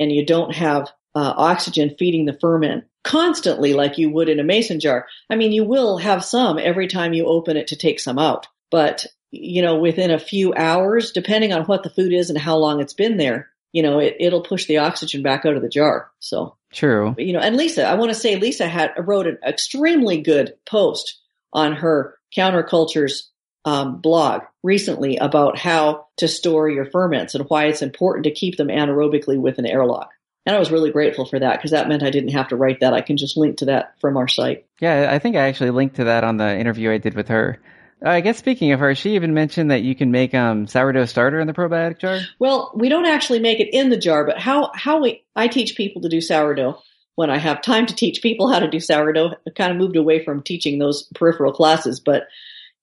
[0.00, 4.44] and you don't have uh, oxygen feeding the ferment constantly like you would in a
[4.44, 5.06] mason jar.
[5.30, 8.46] I mean, you will have some every time you open it to take some out,
[8.70, 12.56] but you know, within a few hours, depending on what the food is and how
[12.56, 15.68] long it's been there, you know, it, it'll push the oxygen back out of the
[15.68, 16.10] jar.
[16.18, 17.14] So true.
[17.18, 21.18] You know, and Lisa, I want to say Lisa had wrote an extremely good post
[21.52, 23.27] on her countercultures
[23.64, 28.56] um, blog recently about how to store your ferments and why it's important to keep
[28.56, 30.10] them anaerobically with an airlock.
[30.46, 32.80] And I was really grateful for that because that meant I didn't have to write
[32.80, 32.94] that.
[32.94, 34.66] I can just link to that from our site.
[34.80, 37.60] Yeah, I think I actually linked to that on the interview I did with her.
[38.04, 41.06] Uh, I guess speaking of her, she even mentioned that you can make um, sourdough
[41.06, 42.20] starter in the probiotic jar.
[42.38, 45.76] Well, we don't actually make it in the jar, but how how we I teach
[45.76, 46.80] people to do sourdough
[47.16, 49.32] when I have time to teach people how to do sourdough.
[49.46, 52.28] I kind of moved away from teaching those peripheral classes, but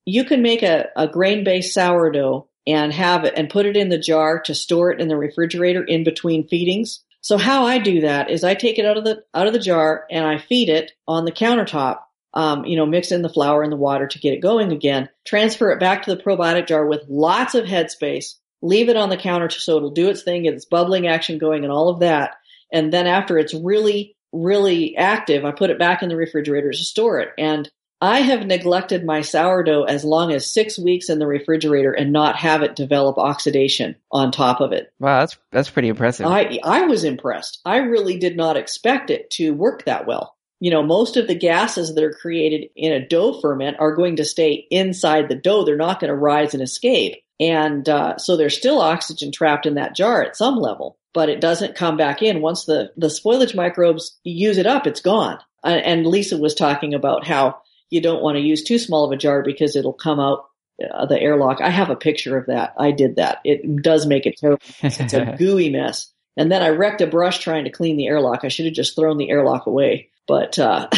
[0.06, 3.90] you can make a, a grain based sourdough and have it and put it in
[3.90, 7.04] the jar to store it in the refrigerator in between feedings.
[7.22, 9.60] So how I do that is I take it out of the out of the
[9.60, 12.00] jar and I feed it on the countertop.
[12.34, 15.10] Um, you know, mix in the flour and the water to get it going again.
[15.24, 18.34] Transfer it back to the probiotic jar with lots of headspace.
[18.62, 21.64] Leave it on the counter so it'll do its thing, get its bubbling action going,
[21.64, 22.36] and all of that.
[22.74, 26.78] And then after it's really, really active, I put it back in the refrigerator to
[26.78, 27.30] store it.
[27.38, 27.72] And
[28.06, 32.36] I have neglected my sourdough as long as six weeks in the refrigerator and not
[32.36, 34.94] have it develop oxidation on top of it.
[35.00, 36.28] Wow, that's that's pretty impressive.
[36.28, 37.62] I I was impressed.
[37.66, 40.36] I really did not expect it to work that well.
[40.60, 44.16] You know, most of the gases that are created in a dough ferment are going
[44.18, 45.66] to stay inside the dough.
[45.66, 47.18] They're not going to rise and escape.
[47.40, 51.42] And uh, so there's still oxygen trapped in that jar at some level, but it
[51.42, 52.42] doesn't come back in.
[52.42, 55.40] Once the, the spoilage microbes use it up, it's gone.
[55.64, 57.58] And Lisa was talking about how
[57.90, 60.46] you don't want to use too small of a jar because it'll come out
[60.84, 61.62] uh, the airlock.
[61.62, 62.74] I have a picture of that.
[62.78, 63.40] I did that.
[63.44, 64.62] It does make it terrible.
[64.82, 66.12] It's a gooey mess.
[66.38, 68.44] And then I wrecked a brush trying to clean the airlock.
[68.44, 70.10] I should have just thrown the airlock away.
[70.28, 70.90] But uh,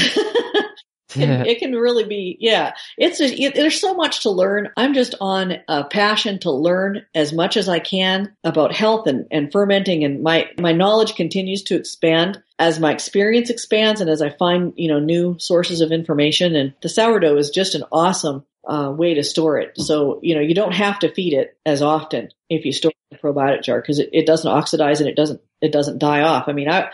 [1.16, 1.42] yeah.
[1.42, 2.74] it, it, can really be, yeah.
[2.98, 4.70] It's a, it, there's so much to learn.
[4.76, 9.28] I'm just on a passion to learn as much as I can about health and,
[9.32, 14.22] and fermenting, and my my knowledge continues to expand as my experience expands and as
[14.22, 16.56] I find, you know, new sources of information.
[16.56, 19.78] And the sourdough is just an awesome uh, way to store it.
[19.78, 23.16] So, you know, you don't have to feed it as often if you store it
[23.16, 26.22] in a probiotic jar because it, it doesn't oxidize and it doesn't, it doesn't die
[26.22, 26.48] off.
[26.48, 26.90] I mean, I,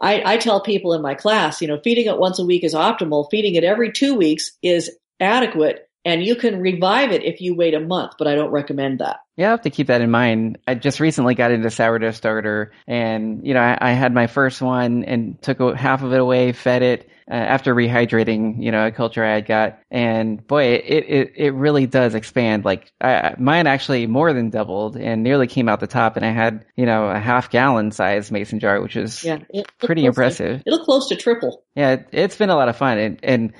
[0.00, 2.74] I, I tell people in my class, you know, feeding it once a week is
[2.74, 3.30] optimal.
[3.30, 4.90] Feeding it every two weeks is
[5.20, 9.00] adequate and you can revive it if you wait a month, but I don't recommend
[9.00, 9.20] that.
[9.36, 10.58] Yeah, I have to keep that in mind.
[10.66, 14.62] I just recently got into sourdough starter, and you know, I, I had my first
[14.62, 18.62] one and took half of it away, fed it uh, after rehydrating.
[18.62, 22.64] You know, a culture I had got, and boy, it it it really does expand.
[22.64, 26.30] Like I, mine actually more than doubled and nearly came out the top, and I
[26.30, 29.38] had you know a half gallon size mason jar, which is yeah,
[29.80, 30.62] pretty impressive.
[30.62, 31.64] To, it'll close to triple.
[31.74, 33.52] Yeah, it, it's been a lot of fun, and and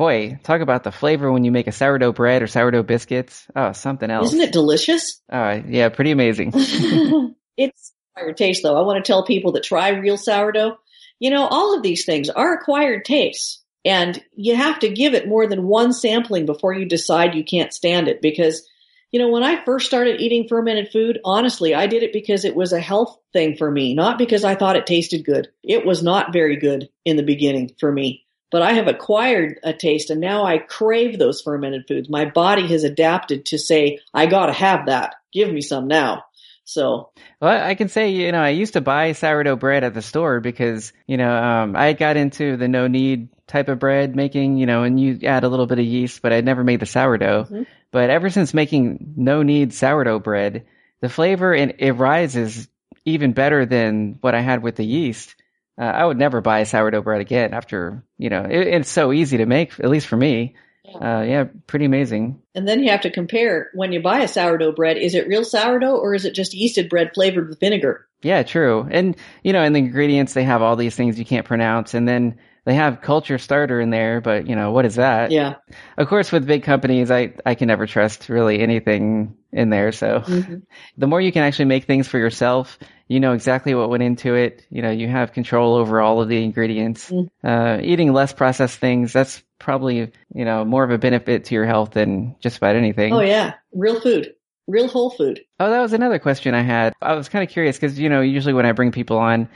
[0.00, 3.46] boy, talk about the flavor when you make a sourdough bread or sourdough biscuits.
[3.54, 4.28] Oh, something else.
[4.28, 5.20] Isn't it delicious?
[5.30, 6.52] Oh, yeah, pretty amazing.
[7.58, 8.78] it's acquired taste, though.
[8.78, 10.78] I want to tell people that try real sourdough.
[11.18, 15.28] You know, all of these things are acquired tastes, and you have to give it
[15.28, 18.22] more than one sampling before you decide you can't stand it.
[18.22, 18.66] Because,
[19.12, 22.56] you know, when I first started eating fermented food, honestly, I did it because it
[22.56, 25.48] was a health thing for me, not because I thought it tasted good.
[25.62, 29.72] It was not very good in the beginning for me but I have acquired a
[29.72, 32.08] taste and now I crave those fermented foods.
[32.08, 35.16] My body has adapted to say, I gotta have that.
[35.32, 36.24] Give me some now.
[36.64, 40.02] So, well, I can say, you know, I used to buy sourdough bread at the
[40.02, 44.56] store because, you know, um, I got into the no knead type of bread making,
[44.56, 46.86] you know, and you add a little bit of yeast, but I never made the
[46.86, 47.44] sourdough.
[47.44, 47.62] Mm-hmm.
[47.90, 50.64] But ever since making no knead sourdough bread,
[51.00, 52.68] the flavor and it rises
[53.04, 55.34] even better than what I had with the yeast.
[55.78, 59.38] Uh, I would never buy sourdough bread again after, you know, it, it's so easy
[59.38, 60.56] to make, at least for me.
[60.94, 62.42] Uh, yeah, pretty amazing.
[62.54, 65.44] And then you have to compare when you buy a sourdough bread, is it real
[65.44, 68.06] sourdough or is it just yeasted bread flavored with vinegar?
[68.22, 68.88] Yeah, true.
[68.90, 71.94] And, you know, in the ingredients, they have all these things you can't pronounce.
[71.94, 75.30] And then they have culture starter in there, but, you know, what is that?
[75.30, 75.56] Yeah.
[75.96, 79.92] Of course, with big companies, I, I can never trust really anything in there.
[79.92, 80.56] So mm-hmm.
[80.98, 84.34] the more you can actually make things for yourself, you know exactly what went into
[84.34, 84.64] it.
[84.70, 87.10] You know, you have control over all of the ingredients.
[87.10, 87.30] Mm.
[87.42, 91.66] Uh, eating less processed things, that's probably, you know, more of a benefit to your
[91.66, 93.12] health than just about anything.
[93.12, 93.54] Oh yeah.
[93.72, 94.34] Real food.
[94.66, 95.40] Real whole food.
[95.58, 96.92] Oh, that was another question I had.
[97.02, 99.48] I was kind of curious because, you know, usually when I bring people on,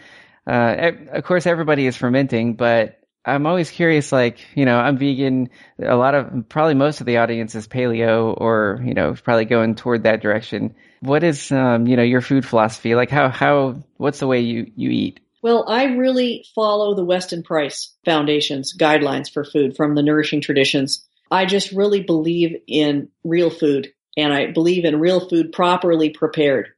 [0.46, 5.48] uh, of course everybody is fermenting, but I'm always curious, like, you know, I'm vegan.
[5.78, 9.76] A lot of, probably most of the audience is paleo or, you know, probably going
[9.76, 10.74] toward that direction.
[11.00, 12.94] What is, um, you know, your food philosophy?
[12.94, 15.20] Like how, how, what's the way you, you eat?
[15.42, 21.06] Well, I really follow the Weston Price Foundation's guidelines for food from the nourishing traditions.
[21.30, 26.73] I just really believe in real food and I believe in real food properly prepared.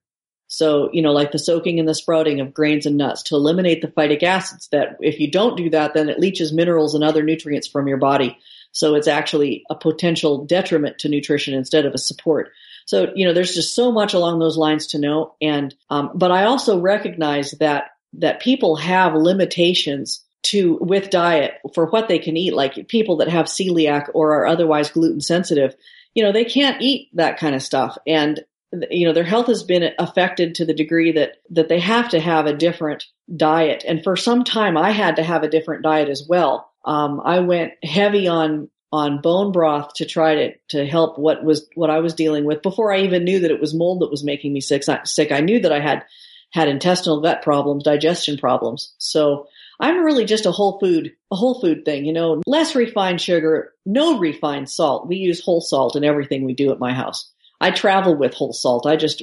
[0.48, 3.82] So, you know, like the soaking and the sprouting of grains and nuts to eliminate
[3.82, 7.22] the phytic acids that if you don't do that, then it leaches minerals and other
[7.22, 8.38] nutrients from your body.
[8.70, 12.52] So it's actually a potential detriment to nutrition instead of a support.
[12.84, 15.34] So, you know, there's just so much along those lines to know.
[15.40, 21.86] And, um, but I also recognize that, that people have limitations to, with diet for
[21.86, 25.74] what they can eat, like people that have celiac or are otherwise gluten sensitive,
[26.14, 27.98] you know, they can't eat that kind of stuff.
[28.06, 28.44] And
[28.90, 32.20] you know their health has been affected to the degree that that they have to
[32.20, 33.04] have a different
[33.34, 33.84] diet.
[33.86, 36.70] And for some time i had to have a different diet as well.
[36.84, 41.68] Um, i went heavy on on bone broth to try to to help what was
[41.74, 44.24] what i was dealing with before i even knew that it was mold that was
[44.24, 44.84] making me sick.
[45.04, 45.32] Sick.
[45.32, 46.04] I knew that i had
[46.52, 48.94] had intestinal gut problems digestion problems.
[48.98, 49.46] So
[49.78, 53.74] i'm really just a whole food a whole food thing you know less refined sugar
[53.84, 55.06] no refined salt.
[55.06, 58.52] We use whole salt in everything we do at my house I travel with whole
[58.52, 58.86] salt.
[58.86, 59.22] I just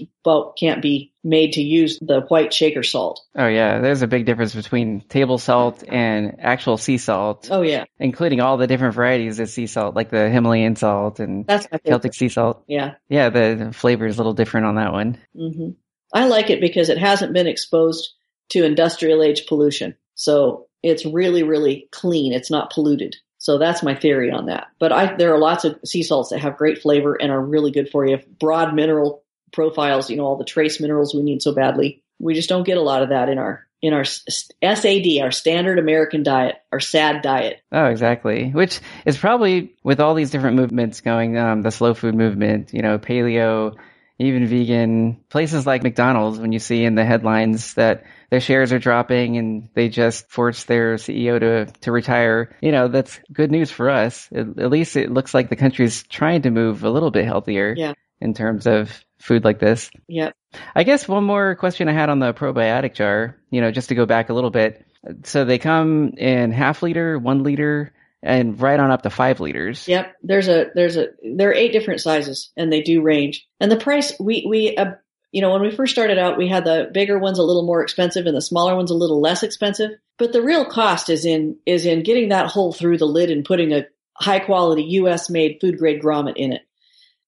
[0.58, 3.22] can't be made to use the white shaker salt.
[3.36, 7.50] Oh yeah, there's a big difference between table salt and actual sea salt.
[7.52, 11.46] Oh yeah, including all the different varieties of sea salt, like the Himalayan salt and
[11.46, 12.64] That's Celtic sea salt.
[12.68, 15.18] Yeah, yeah, the flavor is a little different on that one.
[15.36, 15.70] Mm-hmm.
[16.14, 18.14] I like it because it hasn't been exposed
[18.50, 22.34] to industrial age pollution, so it's really really clean.
[22.34, 23.16] It's not polluted.
[23.44, 24.68] So that's my theory on that.
[24.80, 27.72] But I, there are lots of sea salts that have great flavor and are really
[27.72, 28.18] good for you.
[28.40, 29.22] Broad mineral
[29.52, 32.02] profiles, you know, all the trace minerals we need so badly.
[32.20, 35.78] We just don't get a lot of that in our in our SAD, our standard
[35.78, 37.62] American diet, our SAD diet.
[37.70, 38.50] Oh, exactly.
[38.50, 42.82] Which is probably with all these different movements going, um, the slow food movement, you
[42.82, 43.76] know, paleo,
[44.24, 48.80] even vegan, places like McDonald's, when you see in the headlines that their shares are
[48.80, 53.70] dropping and they just forced their CEO to, to retire, you know, that's good news
[53.70, 54.30] for us.
[54.34, 57.74] At, at least it looks like the country's trying to move a little bit healthier
[57.78, 57.94] yeah.
[58.20, 59.90] in terms of food like this.
[60.08, 60.36] Yep.
[60.76, 63.96] I guess one more question I had on the probiotic jar, you know, just to
[63.96, 64.86] go back a little bit.
[65.24, 67.94] So they come in half liter, one liter,
[68.24, 69.88] and right on up to five liters.
[69.88, 70.16] Yep.
[70.24, 73.46] There's a, there's a, there are eight different sizes and they do range.
[73.60, 74.94] And the price, we, we, uh,
[75.34, 77.84] you know, when we first started out, we had the bigger ones a little more
[77.84, 79.92] expensive and the smaller ones a little less expensive.
[80.18, 83.44] But the real cost is in, is in getting that hole through the lid and
[83.44, 86.62] putting a high quality US made food grade grommet in it.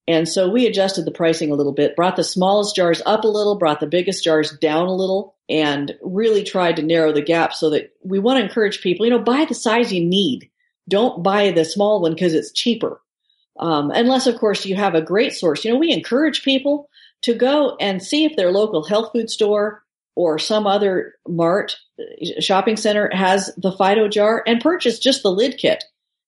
[0.07, 3.27] And so we adjusted the pricing a little bit, brought the smallest jars up a
[3.27, 7.53] little, brought the biggest jars down a little, and really tried to narrow the gap
[7.53, 10.51] so that we want to encourage people, you know, buy the size you need
[10.87, 13.01] don't buy the small one because it's cheaper.
[13.59, 15.63] Um, unless, of course, you have a great source.
[15.63, 16.89] You know, we encourage people
[17.21, 19.83] to go and see if their local health food store
[20.15, 25.31] or some other mart uh, shopping center has the Fido jar and purchase just the
[25.31, 25.83] lid kit.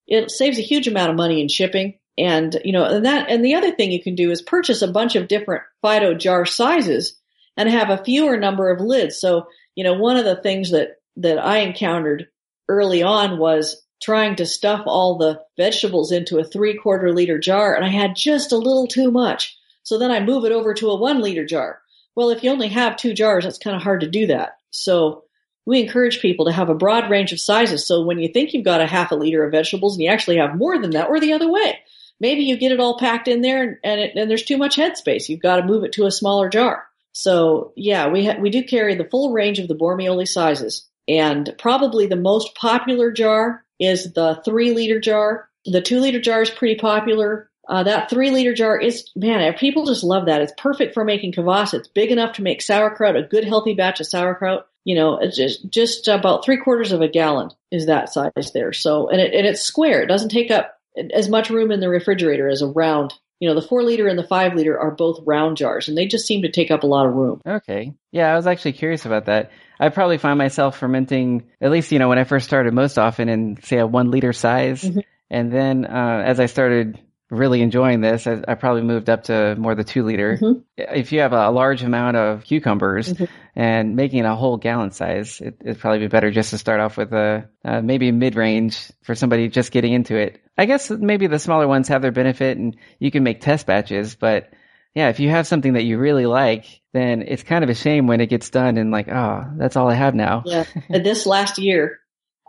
[0.08, 2.00] It saves a huge amount of money in shipping.
[2.18, 4.88] And, you know, and that, and the other thing you can do is purchase a
[4.88, 7.16] bunch of different Fido jar sizes
[7.56, 9.20] and have a fewer number of lids.
[9.20, 12.28] So, you know, one of the things that, that I encountered
[12.68, 17.76] early on was trying to stuff all the vegetables into a three quarter liter jar
[17.76, 19.58] and I had just a little too much.
[19.84, 21.82] So then I move it over to a one liter jar.
[22.16, 24.58] Well, if you only have two jars, it's kind of hard to do that.
[24.72, 25.24] So
[25.66, 27.86] we encourage people to have a broad range of sizes.
[27.86, 30.38] So when you think you've got a half a liter of vegetables and you actually
[30.38, 31.80] have more than that, or the other way,
[32.20, 35.30] maybe you get it all packed in there and it, and there's too much headspace.
[35.30, 36.88] You've got to move it to a smaller jar.
[37.12, 41.54] So yeah, we ha- we do carry the full range of the Bormioli sizes, and
[41.58, 45.50] probably the most popular jar is the three liter jar.
[45.66, 47.50] The two liter jar is pretty popular.
[47.68, 50.42] Uh, that three liter jar is man, people just love that.
[50.42, 51.74] It's perfect for making kvass.
[51.74, 55.36] It's big enough to make sauerkraut, a good healthy batch of sauerkraut you know, it's
[55.36, 58.72] just, just about three quarters of a gallon is that size there.
[58.72, 60.02] So, and it, and it's square.
[60.02, 60.80] It doesn't take up
[61.14, 63.14] as much room in the refrigerator as a round.
[63.40, 66.08] You know, the four liter and the five liter are both round jars and they
[66.08, 67.42] just seem to take up a lot of room.
[67.46, 67.94] Okay.
[68.12, 68.32] Yeah.
[68.32, 69.52] I was actually curious about that.
[69.80, 73.30] I probably find myself fermenting, at least, you know, when I first started most often
[73.30, 74.84] in say a one liter size.
[74.84, 75.00] Mm-hmm.
[75.30, 77.00] And then, uh, as I started
[77.30, 80.38] really enjoying this, I, I, probably moved up to more the two liter.
[80.38, 80.62] Mm-hmm.
[80.78, 83.26] If you have a large amount of cucumbers mm-hmm.
[83.56, 86.96] and making a whole gallon size, it, would probably be better just to start off
[86.96, 90.42] with a uh, maybe mid range for somebody just getting into it.
[90.58, 94.16] I guess maybe the smaller ones have their benefit and you can make test batches,
[94.16, 94.50] but
[94.96, 98.08] yeah, if you have something that you really like, then it's kind of a shame
[98.08, 100.44] when it gets done and like, oh, that's all I have now.
[100.46, 100.66] Yeah.
[100.90, 102.00] this last year,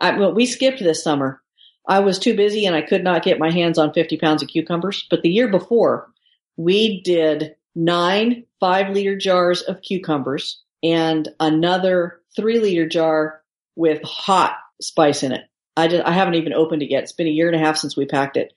[0.00, 1.42] I, well, we skipped this summer
[1.88, 4.48] I was too busy and I could not get my hands on 50 pounds of
[4.48, 5.06] cucumbers.
[5.08, 6.10] But the year before,
[6.56, 13.42] we did nine five liter jars of cucumbers and another three liter jar
[13.74, 15.44] with hot spice in it.
[15.76, 17.04] I, just, I haven't even opened it yet.
[17.04, 18.52] It's been a year and a half since we packed it.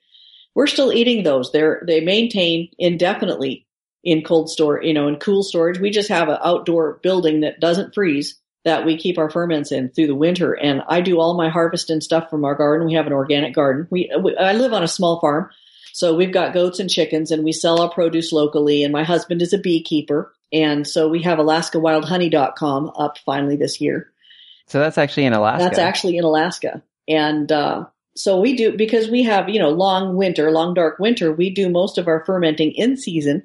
[0.54, 1.50] We're still eating those.
[1.52, 3.66] They're, they maintain indefinitely
[4.04, 5.78] in cold store, you know, in cool storage.
[5.78, 9.88] We just have an outdoor building that doesn't freeze that we keep our ferments in
[9.90, 10.52] through the winter.
[10.52, 12.86] And I do all my harvest and stuff from our garden.
[12.86, 13.88] We have an organic garden.
[13.90, 15.50] We, we, I live on a small farm.
[15.92, 18.84] So we've got goats and chickens and we sell our produce locally.
[18.84, 20.32] And my husband is a beekeeper.
[20.52, 24.10] And so we have AlaskaWildHoney.com up finally this year.
[24.68, 25.64] So that's actually in Alaska.
[25.64, 26.82] That's actually in Alaska.
[27.08, 31.32] And, uh, so we do because we have, you know, long winter, long dark winter,
[31.32, 33.42] we do most of our fermenting in season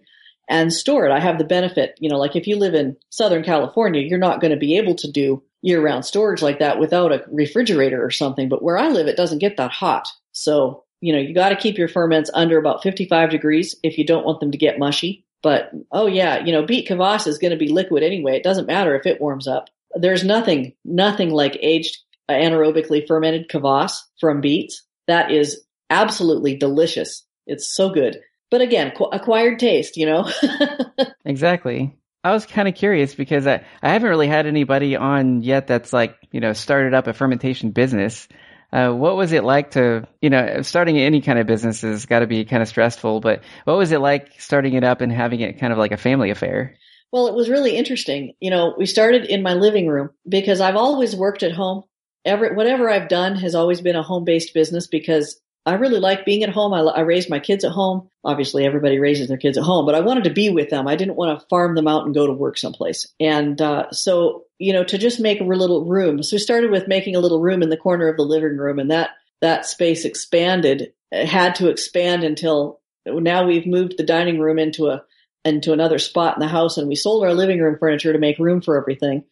[0.47, 1.11] and store it.
[1.11, 4.41] I have the benefit, you know, like if you live in Southern California, you're not
[4.41, 8.11] going to be able to do year round storage like that without a refrigerator or
[8.11, 8.47] something.
[8.47, 10.07] But where I live, it doesn't get that hot.
[10.31, 14.05] So, you know, you got to keep your ferments under about 55 degrees if you
[14.05, 15.25] don't want them to get mushy.
[15.43, 18.37] But oh yeah, you know, beet kvass is going to be liquid anyway.
[18.37, 19.69] It doesn't matter if it warms up.
[19.93, 21.97] There's nothing, nothing like aged
[22.29, 24.83] anaerobically fermented kvass from beets.
[25.07, 27.23] That is absolutely delicious.
[27.45, 28.19] It's so good
[28.49, 30.29] but again, qu- acquired taste, you know?
[31.25, 31.97] exactly.
[32.23, 35.93] I was kind of curious because I, I haven't really had anybody on yet that's
[35.93, 38.27] like, you know, started up a fermentation business.
[38.71, 42.19] Uh, what was it like to, you know, starting any kind of business has got
[42.19, 45.39] to be kind of stressful, but what was it like starting it up and having
[45.39, 46.75] it kind of like a family affair?
[47.11, 48.33] Well, it was really interesting.
[48.41, 51.83] You know, we started in my living room because I've always worked at home.
[52.25, 56.25] Every, whatever I've done has always been a home based business because I really like
[56.25, 56.73] being at home.
[56.73, 58.09] I, I, raised my kids at home.
[58.23, 60.87] Obviously, everybody raises their kids at home, but I wanted to be with them.
[60.87, 63.05] I didn't want to farm them out and go to work someplace.
[63.19, 66.23] And uh, so, you know, to just make a little room.
[66.23, 68.79] So we started with making a little room in the corner of the living room,
[68.79, 69.09] and that
[69.41, 70.93] that space expanded.
[71.11, 75.03] It had to expand until now we've moved the dining room into a
[75.43, 78.39] into another spot in the house, and we sold our living room furniture to make
[78.39, 79.25] room for everything.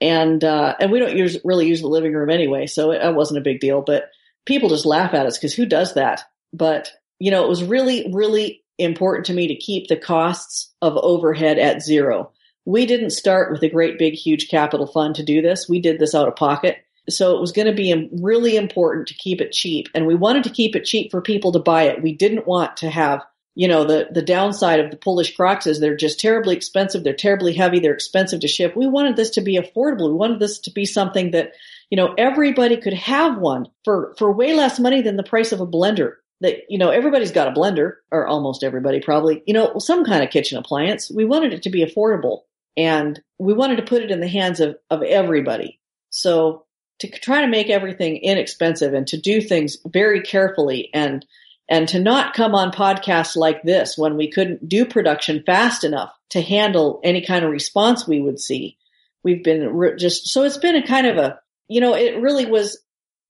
[0.00, 3.14] And uh, and we don't use really use the living room anyway, so it, it
[3.14, 4.10] wasn't a big deal, but
[4.46, 6.22] people just laugh at us because who does that?
[6.52, 10.96] But, you know, it was really, really important to me to keep the costs of
[10.96, 12.32] overhead at zero.
[12.64, 15.68] We didn't start with a great big huge capital fund to do this.
[15.68, 16.78] We did this out of pocket.
[17.08, 20.44] So it was going to be really important to keep it cheap and we wanted
[20.44, 22.02] to keep it cheap for people to buy it.
[22.02, 23.22] We didn't want to have,
[23.54, 27.04] you know, the, the downside of the Polish crocks is they're just terribly expensive.
[27.04, 27.78] They're terribly heavy.
[27.78, 28.74] They're expensive to ship.
[28.74, 30.08] We wanted this to be affordable.
[30.08, 31.52] We wanted this to be something that
[31.90, 35.60] you know, everybody could have one for, for way less money than the price of
[35.60, 36.14] a blender.
[36.40, 40.22] That, you know, everybody's got a blender, or almost everybody probably, you know, some kind
[40.22, 41.10] of kitchen appliance.
[41.10, 42.40] We wanted it to be affordable
[42.76, 45.80] and we wanted to put it in the hands of, of everybody.
[46.10, 46.66] So
[46.98, 51.24] to try to make everything inexpensive and to do things very carefully and
[51.68, 56.12] and to not come on podcasts like this when we couldn't do production fast enough
[56.30, 58.76] to handle any kind of response we would see.
[59.24, 62.46] We've been re- just so it's been a kind of a you know, it really
[62.46, 62.78] was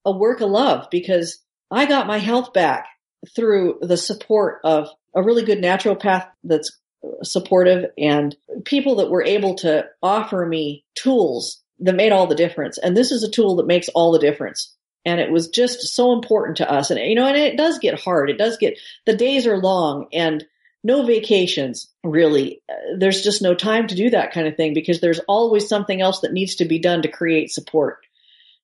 [0.05, 1.39] a work of love because
[1.71, 2.87] I got my health back
[3.35, 6.79] through the support of a really good naturopath that's
[7.23, 12.79] supportive and people that were able to offer me tools that made all the difference.
[12.79, 14.75] And this is a tool that makes all the difference.
[15.05, 16.91] And it was just so important to us.
[16.91, 18.29] And, you know, and it does get hard.
[18.29, 20.45] It does get, the days are long and
[20.83, 22.63] no vacations really.
[22.97, 26.21] There's just no time to do that kind of thing because there's always something else
[26.21, 28.06] that needs to be done to create support.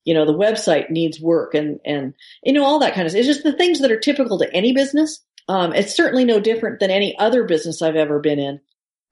[0.04, 3.20] You know, the website needs work and, and, you know, all that kind of stuff.
[3.20, 5.22] It's just the things that are typical to any business.
[5.48, 8.60] Um, it's certainly no different than any other business I've ever been in,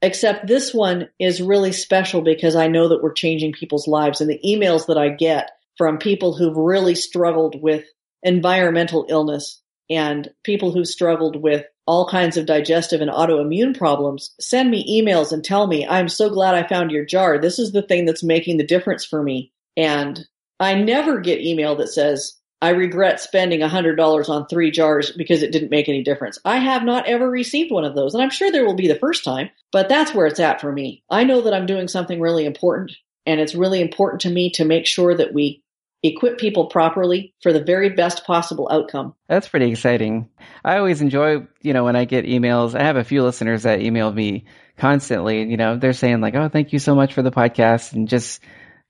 [0.03, 4.31] except this one is really special because I know that we're changing people's lives and
[4.31, 7.85] the emails that I get from people who've really struggled with
[8.23, 14.71] environmental illness and people who've struggled with all kinds of digestive and autoimmune problems send
[14.71, 17.39] me emails and tell me, I'm so glad I found your jar.
[17.39, 19.53] This is the thing that's making the difference for me.
[19.77, 20.25] And
[20.61, 25.51] I never get email that says, I regret spending $100 on three jars because it
[25.51, 26.39] didn't make any difference.
[26.45, 28.99] I have not ever received one of those, and I'm sure there will be the
[28.99, 31.03] first time, but that's where it's at for me.
[31.09, 32.93] I know that I'm doing something really important,
[33.25, 35.63] and it's really important to me to make sure that we
[36.03, 39.15] equip people properly for the very best possible outcome.
[39.29, 40.29] That's pretty exciting.
[40.65, 42.79] I always enjoy, you know, when I get emails.
[42.79, 44.45] I have a few listeners that email me
[44.79, 48.09] constantly, you know, they're saying like, "Oh, thank you so much for the podcast," and
[48.09, 48.41] just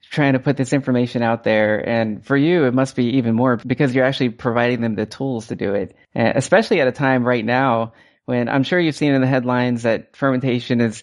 [0.03, 1.79] trying to put this information out there.
[1.79, 5.49] And for you, it must be even more because you're actually providing them the tools
[5.49, 7.93] to do it, and especially at a time right now
[8.27, 11.03] when I'm sure you've seen in the headlines that fermentation is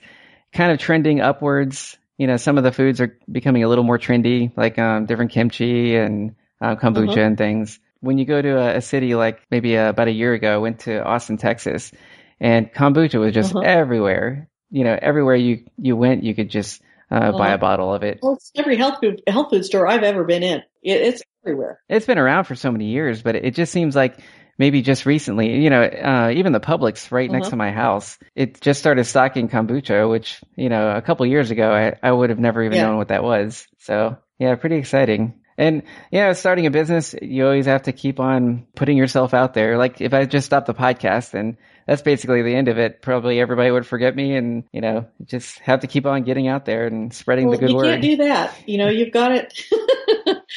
[0.54, 4.00] kind of trending upwards you know, some of the foods are becoming a little more
[4.00, 7.22] trendy, like um, different kimchi and uh, kombucha uh-huh.
[7.22, 7.80] and things.
[8.00, 10.58] When you go to a, a city like maybe uh, about a year ago, I
[10.58, 11.92] went to Austin, Texas,
[12.40, 13.66] and kombucha was just uh-huh.
[13.66, 14.50] everywhere.
[14.70, 17.58] You know, everywhere you you went, you could just uh, buy a uh-huh.
[17.58, 18.20] bottle of it.
[18.22, 20.60] Well, it's every health food health food store I've ever been in.
[20.84, 21.82] It, it's everywhere.
[21.90, 24.20] It's been around for so many years, but it just seems like
[24.58, 27.52] maybe just recently, you know, uh, even the Publix right next uh-huh.
[27.52, 31.72] to my house, it just started stocking kombucha, which, you know, a couple years ago,
[31.72, 32.84] I, I would have never even yeah.
[32.84, 33.68] known what that was.
[33.80, 35.42] So yeah, pretty exciting.
[35.60, 39.78] And yeah, starting a business, you always have to keep on putting yourself out there.
[39.78, 41.58] Like if I just stopped the podcast and
[41.88, 43.02] that's basically the end of it.
[43.02, 46.66] Probably everybody would forget me and, you know, just have to keep on getting out
[46.66, 47.86] there and spreading well, the good you word.
[47.86, 48.54] You can't do that.
[48.66, 49.64] You know, you've got it.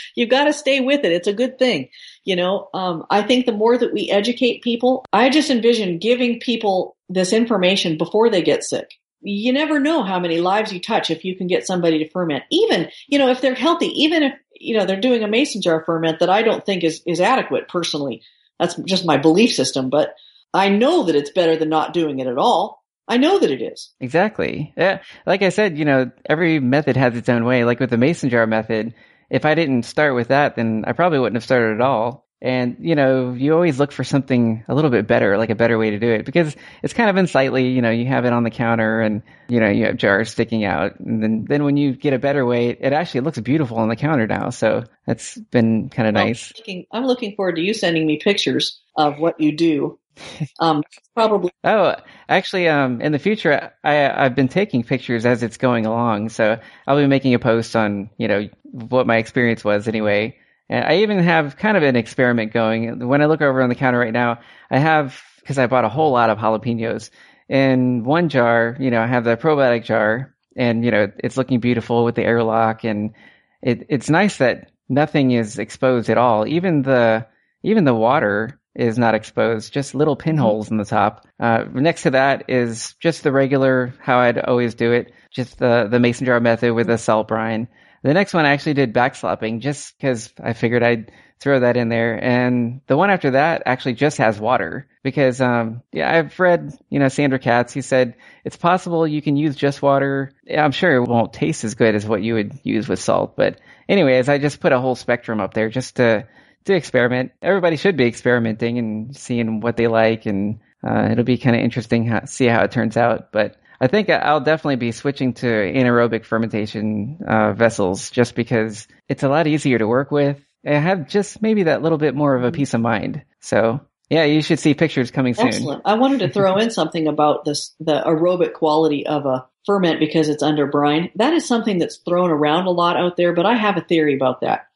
[0.16, 1.12] you've got to stay with it.
[1.12, 1.88] It's a good thing.
[2.24, 6.40] You know, um, I think the more that we educate people, I just envision giving
[6.40, 8.90] people this information before they get sick.
[9.22, 12.42] You never know how many lives you touch if you can get somebody to ferment.
[12.50, 15.84] Even, you know, if they're healthy, even if, you know, they're doing a mason jar
[15.84, 18.22] ferment that I don't think is, is adequate personally.
[18.58, 20.14] That's just my belief system, but
[20.52, 22.80] I know that it's better than not doing it at all.
[23.08, 23.92] I know that it is.
[23.98, 24.72] Exactly.
[24.76, 25.02] Yeah.
[25.26, 27.64] Like I said, you know, every method has its own way.
[27.64, 28.94] Like with the mason jar method,
[29.28, 32.26] if I didn't start with that, then I probably wouldn't have started at all.
[32.42, 35.76] And, you know, you always look for something a little bit better, like a better
[35.76, 37.68] way to do it because it's kind of unsightly.
[37.68, 40.64] You know, you have it on the counter and, you know, you have jars sticking
[40.64, 40.98] out.
[41.00, 43.96] And then, then when you get a better way, it actually looks beautiful on the
[43.96, 44.48] counter now.
[44.50, 46.50] So that's been kind of well, nice.
[46.50, 49.98] I'm looking, I'm looking forward to you sending me pictures of what you do
[50.60, 50.82] um,
[51.14, 51.50] probably.
[51.64, 51.94] Oh,
[52.28, 56.30] actually, um, in the future, I, I've been taking pictures as it's going along.
[56.30, 60.36] So I'll be making a post on, you know, what my experience was anyway.
[60.68, 63.06] And I even have kind of an experiment going.
[63.08, 64.40] When I look over on the counter right now,
[64.70, 67.10] I have, because I bought a whole lot of jalapenos.
[67.48, 71.58] In one jar, you know, I have the probiotic jar, and, you know, it's looking
[71.58, 72.84] beautiful with the airlock.
[72.84, 73.14] And
[73.60, 76.46] it, it's nice that nothing is exposed at all.
[76.46, 77.26] Even the,
[77.64, 81.26] even the water is not exposed, just little pinholes in the top.
[81.38, 85.88] Uh, next to that is just the regular, how I'd always do it, just the,
[85.90, 87.68] the mason jar method with a salt brine.
[88.02, 91.88] The next one I actually did backslopping just because I figured I'd throw that in
[91.88, 92.22] there.
[92.22, 96.98] And the one after that actually just has water because, um, yeah, I've read, you
[96.98, 98.14] know, Sandor Katz, he said
[98.44, 100.32] it's possible you can use just water.
[100.54, 103.36] I'm sure it won't taste as good as what you would use with salt.
[103.36, 106.26] But anyways, I just put a whole spectrum up there just to,
[106.64, 107.32] to experiment.
[107.42, 111.62] Everybody should be experimenting and seeing what they like, and uh, it'll be kind of
[111.62, 113.32] interesting to see how it turns out.
[113.32, 119.22] But I think I'll definitely be switching to anaerobic fermentation uh, vessels just because it's
[119.22, 120.38] a lot easier to work with.
[120.66, 123.22] I have just maybe that little bit more of a peace of mind.
[123.40, 123.80] So
[124.10, 125.46] yeah, you should see pictures coming soon.
[125.46, 125.82] Excellent.
[125.84, 130.28] I wanted to throw in something about this, the aerobic quality of a ferment because
[130.28, 131.10] it's under brine.
[131.14, 134.14] That is something that's thrown around a lot out there, but I have a theory
[134.14, 134.66] about that.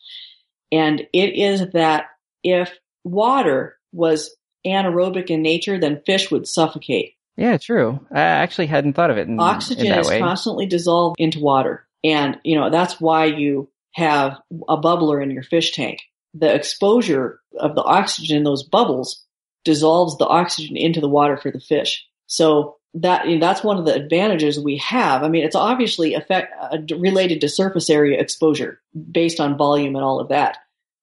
[0.72, 2.06] And it is that
[2.42, 2.70] if
[3.04, 4.34] water was
[4.66, 7.14] anaerobic in nature, then fish would suffocate.
[7.36, 8.00] Yeah, true.
[8.12, 9.28] I actually hadn't thought of it.
[9.28, 10.20] In, Oxygen in is way.
[10.20, 11.86] constantly dissolved into water.
[12.02, 14.38] And, you know, that's why you have
[14.68, 16.00] a bubbler in your fish tank.
[16.34, 19.24] The exposure of the oxygen in those bubbles
[19.64, 22.06] dissolves the oxygen into the water for the fish.
[22.26, 25.22] So that you know, that's one of the advantages we have.
[25.22, 28.80] I mean, it's obviously effect, uh, related to surface area exposure
[29.10, 30.58] based on volume and all of that.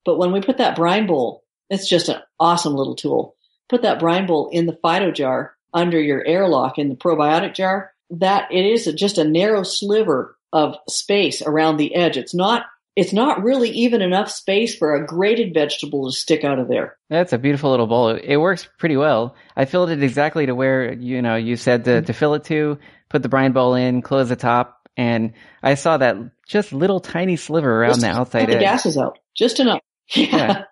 [0.06, 3.36] But when we put that brine bowl, it's just an awesome little tool.
[3.70, 5.56] Put that brine bowl in the Fido jar.
[5.74, 10.76] under your airlock in the probiotic jar, that it is just a narrow sliver of
[10.90, 12.18] space around the edge.
[12.18, 12.66] It's not
[12.96, 16.98] it's not really even enough space for a grated vegetable to stick out of there.
[17.10, 18.10] That's a beautiful little bowl.
[18.10, 19.36] It works pretty well.
[19.56, 22.06] I filled it exactly to where you know you said to, mm-hmm.
[22.06, 22.80] to fill it to.
[23.10, 26.16] Put the brine bowl in, close the top, and I saw that
[26.48, 28.62] just little tiny sliver around Just the outside the edge.
[28.62, 29.82] gases out, just enough.
[30.14, 30.66] Yeah.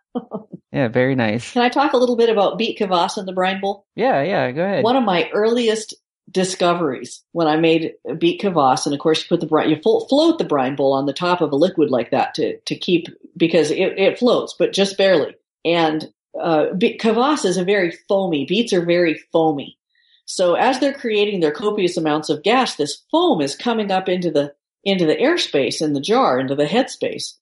[0.71, 1.53] Yeah, very nice.
[1.53, 3.85] Can I talk a little bit about beet kvass in the brine bowl?
[3.95, 4.51] Yeah, yeah.
[4.51, 4.83] Go ahead.
[4.83, 5.95] One of my earliest
[6.31, 10.05] discoveries when I made beet kvass, and of course you put the brine, you flo-
[10.07, 13.07] float the brine bowl on the top of a liquid like that to to keep
[13.37, 15.35] because it, it floats, but just barely.
[15.65, 18.45] And uh, beet kvass is a very foamy.
[18.45, 19.77] Beets are very foamy.
[20.25, 24.29] So as they're creating their copious amounts of gas, this foam is coming up into
[24.29, 24.53] the
[24.83, 27.33] into the airspace in the jar, into the headspace.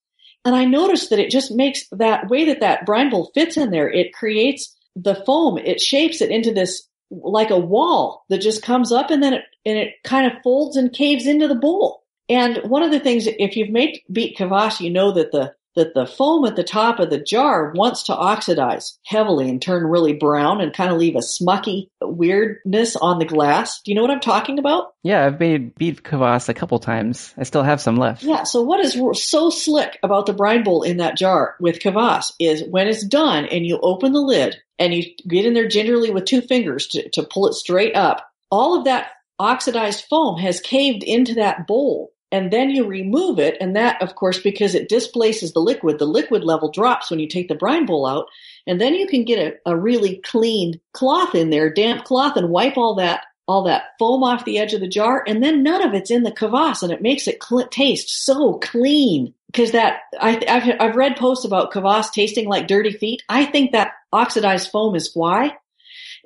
[0.45, 3.71] And I noticed that it just makes that way that that brine bowl fits in
[3.71, 3.89] there.
[3.89, 5.57] It creates the foam.
[5.57, 9.43] It shapes it into this like a wall that just comes up and then it,
[9.65, 12.03] and it kind of folds and caves into the bowl.
[12.29, 15.93] And one of the things, if you've made beet kvass, you know that the that
[15.93, 20.13] the foam at the top of the jar wants to oxidize heavily and turn really
[20.13, 23.81] brown and kind of leave a smucky weirdness on the glass.
[23.81, 24.93] Do you know what I'm talking about?
[25.07, 27.33] yeah, I've made beet kvass a couple times.
[27.37, 28.23] I still have some left.
[28.23, 28.43] Yeah.
[28.43, 32.63] So what is so slick about the brine bowl in that jar with kvass is
[32.69, 36.25] when it's done and you open the lid and you get in there gingerly with
[36.25, 41.03] two fingers to, to pull it straight up, all of that oxidized foam has caved
[41.03, 42.11] into that bowl.
[42.31, 43.55] And then you remove it.
[43.61, 47.27] And that, of course, because it displaces the liquid, the liquid level drops when you
[47.27, 48.27] take the brine bowl out.
[48.65, 52.49] And then you can get a, a really clean cloth in there, damp cloth, and
[52.49, 55.81] wipe all that all that foam off the edge of the jar, and then none
[55.81, 59.33] of it's in the kvass, and it makes it cl- taste so clean.
[59.47, 63.23] Because that I, I've I've read posts about kvass tasting like dirty feet.
[63.29, 65.55] I think that oxidized foam is why,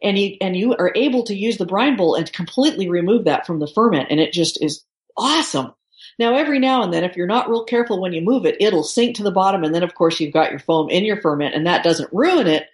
[0.02, 3.45] and you and you are able to use the brine bowl and completely remove that
[3.45, 4.84] from the ferment, and it just is
[5.16, 5.74] awesome.
[6.20, 8.84] Now, every now and then, if you're not real careful when you move it, it'll
[8.84, 11.55] sink to the bottom, and then of course you've got your foam in your ferment,
[11.55, 12.68] and that doesn't ruin it.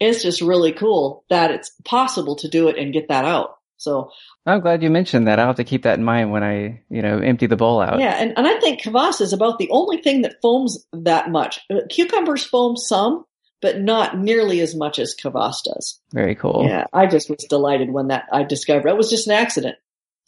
[0.00, 3.58] It's just really cool that it's possible to do it and get that out.
[3.78, 4.10] So
[4.44, 5.38] I'm glad you mentioned that.
[5.38, 8.00] I'll have to keep that in mind when I, you know, empty the bowl out.
[8.00, 11.60] yeah, and, and I think kvass is about the only thing that foams that much.
[11.70, 13.24] Uh, Cucumbers foam some,
[13.60, 16.00] but not nearly as much as kvass does.
[16.12, 16.64] Very cool.
[16.66, 19.76] Yeah, I just was delighted when that I discovered it was just an accident.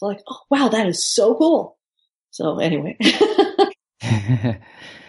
[0.01, 1.77] Like, oh wow, that is so cool.
[2.31, 2.97] So anyway,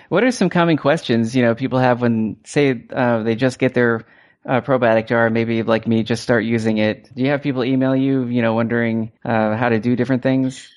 [0.10, 3.74] what are some common questions, you know, people have when, say, uh, they just get
[3.74, 4.06] their
[4.46, 7.14] uh, probiotic jar, maybe like me, just start using it.
[7.14, 10.68] Do you have people email you, you know, wondering uh, how to do different things?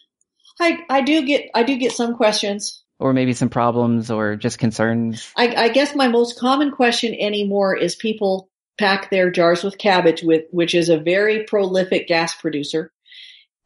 [0.61, 2.83] I I do get I do get some questions.
[3.01, 5.33] Or maybe some problems or just concerns?
[5.37, 10.23] I, I guess my most common question anymore is people pack their jars with cabbage,
[10.23, 12.93] with which is a very prolific gas producer,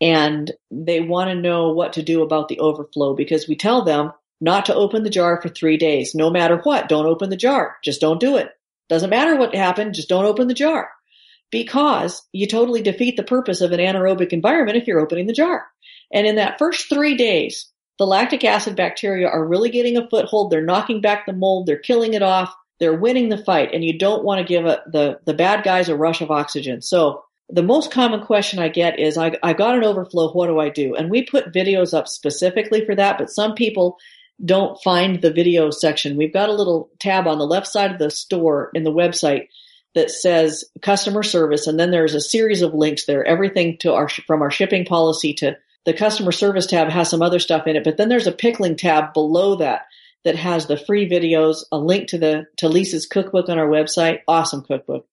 [0.01, 4.13] and they want to know what to do about the overflow because we tell them
[4.41, 6.89] not to open the jar for three days, no matter what.
[6.89, 7.77] Don't open the jar.
[7.83, 8.51] Just don't do it.
[8.89, 9.95] Doesn't matter what happened.
[9.95, 10.91] Just don't open the jar
[11.51, 15.67] because you totally defeat the purpose of an anaerobic environment if you're opening the jar.
[16.13, 20.51] And in that first three days, the lactic acid bacteria are really getting a foothold.
[20.51, 21.67] They're knocking back the mold.
[21.67, 22.55] They're killing it off.
[22.79, 23.71] They're winning the fight.
[23.75, 26.81] And you don't want to give a, the, the bad guys a rush of oxygen.
[26.81, 30.33] So the most common question I get is, I, I got an overflow.
[30.33, 30.95] What do I do?
[30.95, 33.99] And we put videos up specifically for that, but some people
[34.45, 36.17] don't find the video section.
[36.17, 39.49] We've got a little tab on the left side of the store in the website
[39.95, 41.67] that says customer service.
[41.67, 45.33] And then there's a series of links there, everything to our, from our shipping policy
[45.35, 45.57] to
[45.89, 48.77] the customer service tab has some other stuff in it, but then there's a pickling
[48.77, 49.87] tab below that
[50.23, 54.19] that has the free videos, a link to the to Lisa's cookbook on our website.
[54.29, 55.07] Awesome cookbook.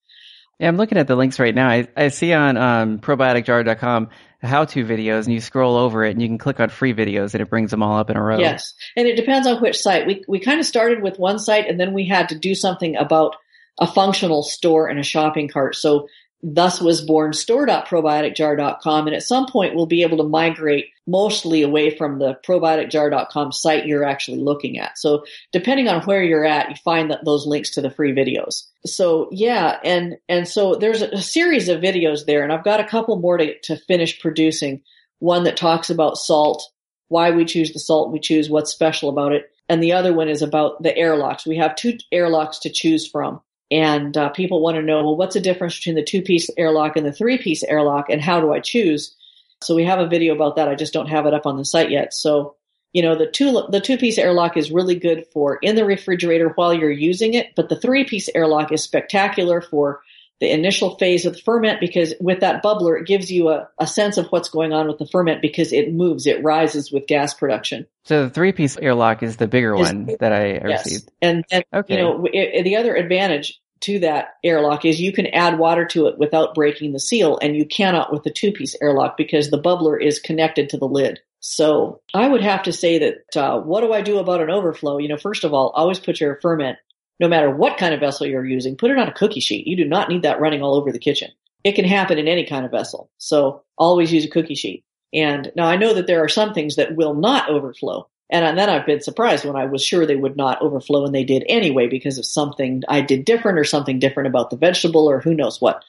[0.60, 1.68] Yeah, I'm looking at the links right now.
[1.68, 4.10] I, I see on um, probioticjar.com
[4.41, 7.41] how-to videos, and you scroll over it, and you can click on free videos, and
[7.41, 8.38] it brings them all up in a row.
[8.38, 10.06] Yes, and it depends on which site.
[10.06, 12.95] We we kind of started with one site, and then we had to do something
[12.95, 13.36] about
[13.80, 15.76] a functional store and a shopping cart.
[15.76, 16.08] So
[16.48, 19.08] thus was born store.probioticjar.com.
[19.08, 23.88] And at some point we'll be able to migrate mostly away from the probioticjar.com site
[23.88, 24.96] you're actually looking at.
[25.00, 28.64] So depending on where you're at, you find that those links to the free videos.
[28.86, 32.88] So yeah, and, and so there's a, series of videos there and I've got a
[32.88, 34.84] couple more to, to finish producing.
[35.18, 36.64] One that talks about salt,
[37.08, 39.50] why we choose the salt we choose, what's special about it.
[39.68, 41.48] And the other one is about the airlocks.
[41.48, 43.41] We have two airlocks to choose from.
[43.76, 46.96] And uh, people want to know, well, what's the difference between the two piece airlock
[46.96, 49.14] and the three piece airlock, and how do I choose?
[49.62, 50.70] So we have a video about that.
[50.70, 52.14] I just don't have it up on the site yet.
[52.14, 52.56] So,
[52.94, 56.54] you know, the two the two piece airlock is really good for in the refrigerator
[56.56, 60.00] while you're using it, but the three piece airlock is spectacular for
[60.40, 63.88] the initial phase of the ferment because with that bubbler, it gives you a, a
[63.88, 67.34] sense of what's going on with the ferment because it moves, it rises with gas
[67.34, 67.88] production.
[68.04, 70.86] So the three piece airlock is the bigger is, one that I yes.
[70.86, 71.12] received.
[71.22, 71.94] And, and okay.
[71.94, 76.08] you know, it, the other advantage to that airlock is you can add water to
[76.08, 79.62] it without breaking the seal and you cannot with the two piece airlock because the
[79.62, 81.20] bubbler is connected to the lid.
[81.40, 84.98] So I would have to say that, uh, what do I do about an overflow?
[84.98, 86.78] You know, first of all, always put your ferment
[87.20, 89.68] no matter what kind of vessel you're using, put it on a cookie sheet.
[89.68, 91.32] You do not need that running all over the kitchen.
[91.64, 93.10] It can happen in any kind of vessel.
[93.18, 94.84] So always use a cookie sheet.
[95.14, 98.10] And now I know that there are some things that will not overflow.
[98.30, 101.24] And then I've been surprised when I was sure they would not overflow and they
[101.24, 105.20] did anyway because of something I did different or something different about the vegetable or
[105.20, 105.84] who knows what.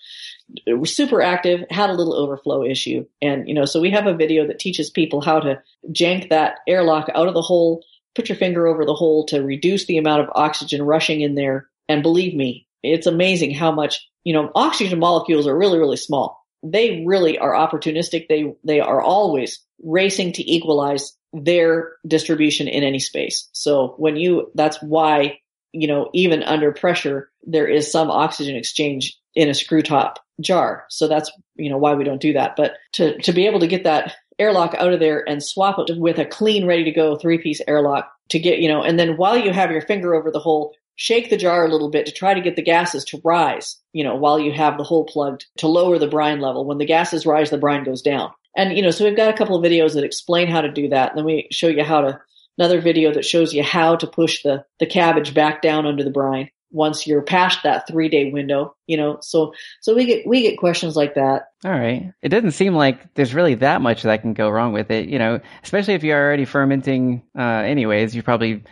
[0.84, 3.06] Super active, had a little overflow issue.
[3.22, 6.58] And, you know, so we have a video that teaches people how to jank that
[6.68, 7.82] airlock out of the hole
[8.16, 11.68] put your finger over the hole to reduce the amount of oxygen rushing in there.
[11.88, 16.44] And believe me, it's amazing how much, you know, oxygen molecules are really, really small.
[16.62, 18.28] They really are opportunistic.
[18.28, 23.48] They, they are always racing to equalize their distribution in any space.
[23.52, 25.40] So when you, that's why,
[25.72, 30.86] you know, even under pressure, there is some oxygen exchange in a screw top jar.
[30.88, 32.56] So that's, you know, why we don't do that.
[32.56, 35.98] But to, to be able to get that airlock out of there and swap it
[35.98, 39.16] with a clean, ready to go three piece airlock to get, you know, and then
[39.16, 42.12] while you have your finger over the hole, shake the jar a little bit to
[42.12, 45.46] try to get the gases to rise, you know, while you have the hole plugged
[45.58, 46.64] to lower the brine level.
[46.64, 48.30] When the gases rise, the brine goes down.
[48.56, 50.88] And, you know, so we've got a couple of videos that explain how to do
[50.88, 51.10] that.
[51.10, 52.20] And then we show you how to,
[52.58, 56.10] another video that shows you how to push the, the cabbage back down under the
[56.10, 60.42] brine once you're past that three day window, you know, so, so we get, we
[60.42, 61.48] get questions like that.
[61.64, 62.12] All right.
[62.22, 65.18] It doesn't seem like there's really that much that can go wrong with it, you
[65.18, 68.64] know, especially if you're already fermenting, uh, anyways, you probably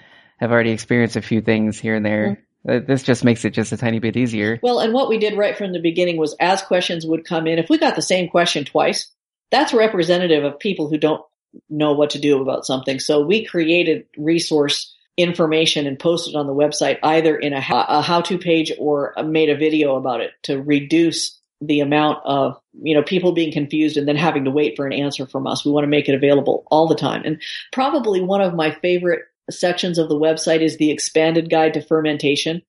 [0.45, 2.39] have already experienced a few things here and there.
[2.67, 2.87] Mm-hmm.
[2.87, 4.59] This just makes it just a tiny bit easier.
[4.63, 7.59] Well, and what we did right from the beginning was as questions would come in,
[7.59, 9.11] if we got the same question twice,
[9.51, 11.23] that's representative of people who don't
[11.69, 13.01] know what to do about something.
[13.01, 18.39] So we created resource information and posted on the website either in a, a how-to
[18.39, 23.33] page or made a video about it to reduce the amount of you know people
[23.33, 25.89] being confused and then having to wait for an answer from us we want to
[25.89, 27.41] make it available all the time and
[27.73, 32.63] probably one of my favorite sections of the website is the expanded guide to fermentation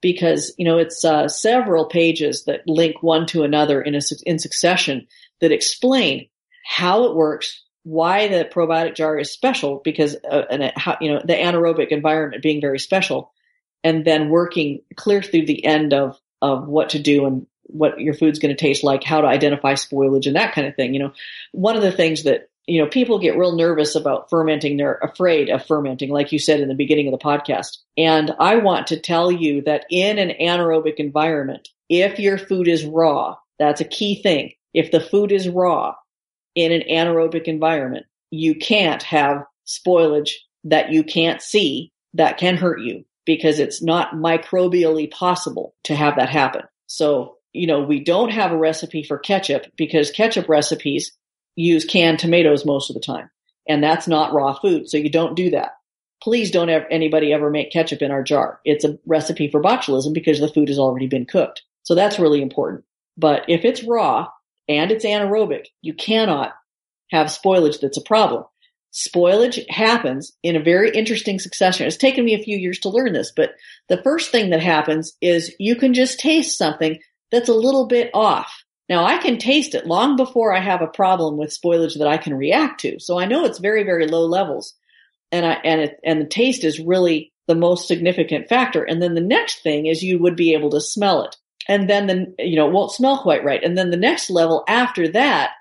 [0.00, 4.38] because you know it's uh, several pages that link one to another in a in
[4.38, 5.06] succession
[5.40, 6.28] that explain
[6.64, 11.20] how it works why the probiotic jar is special because uh, and how, you know
[11.24, 13.32] the anaerobic environment being very special
[13.84, 18.14] and then working clear through the end of of what to do and what your
[18.14, 21.00] food's going to taste like how to identify spoilage and that kind of thing you
[21.00, 21.12] know.
[21.52, 25.48] One of the things that you know people get real nervous about fermenting they're afraid
[25.48, 28.98] of fermenting like you said in the beginning of the podcast and i want to
[28.98, 34.20] tell you that in an anaerobic environment if your food is raw that's a key
[34.22, 35.94] thing if the food is raw
[36.54, 38.06] in an anaerobic environment.
[38.30, 40.32] You can't have spoilage
[40.64, 46.16] that you can't see that can hurt you because it's not microbially possible to have
[46.16, 46.62] that happen.
[46.86, 51.12] So, you know, we don't have a recipe for ketchup because ketchup recipes
[51.56, 53.30] use canned tomatoes most of the time.
[53.68, 54.88] And that's not raw food.
[54.88, 55.72] So you don't do that.
[56.22, 58.60] Please don't have anybody ever make ketchup in our jar.
[58.64, 61.62] It's a recipe for botulism because the food has already been cooked.
[61.82, 62.84] So that's really important.
[63.16, 64.28] But if it's raw,
[64.68, 66.54] and it's anaerobic, you cannot
[67.10, 68.44] have spoilage that's a problem.
[68.92, 71.86] Spoilage happens in a very interesting succession.
[71.86, 73.52] It's taken me a few years to learn this, but
[73.88, 76.98] the first thing that happens is you can just taste something
[77.30, 78.64] that's a little bit off.
[78.92, 82.18] Now I can taste it long before I have a problem with spoilage that I
[82.18, 83.00] can react to.
[83.00, 84.74] So I know it's very, very low levels
[85.30, 88.82] and I, and it, and the taste is really the most significant factor.
[88.82, 91.36] And then the next thing is you would be able to smell it
[91.68, 94.64] and then the you know it won't smell quite right and then the next level
[94.68, 95.52] after that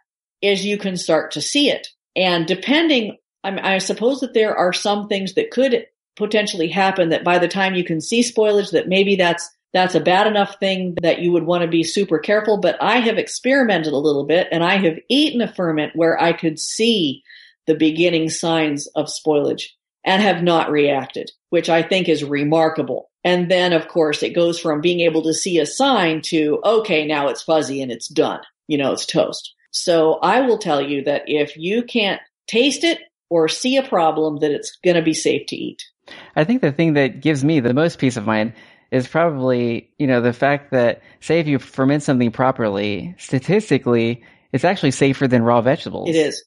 [0.41, 4.73] is you can start to see it and depending I, I suppose that there are
[4.73, 8.87] some things that could potentially happen that by the time you can see spoilage that
[8.87, 12.59] maybe that's that's a bad enough thing that you would want to be super careful
[12.59, 16.33] but i have experimented a little bit and i have eaten a ferment where i
[16.33, 17.23] could see
[17.67, 19.69] the beginning signs of spoilage
[20.03, 24.59] and have not reacted which i think is remarkable and then, of course, it goes
[24.59, 28.39] from being able to see a sign to, okay, now it's fuzzy and it's done.
[28.67, 29.53] You know, it's toast.
[29.71, 32.99] So I will tell you that if you can't taste it
[33.29, 35.83] or see a problem, that it's going to be safe to eat.
[36.35, 38.53] I think the thing that gives me the most peace of mind
[38.91, 44.65] is probably, you know, the fact that say if you ferment something properly, statistically, it's
[44.65, 46.09] actually safer than raw vegetables.
[46.09, 46.43] It is.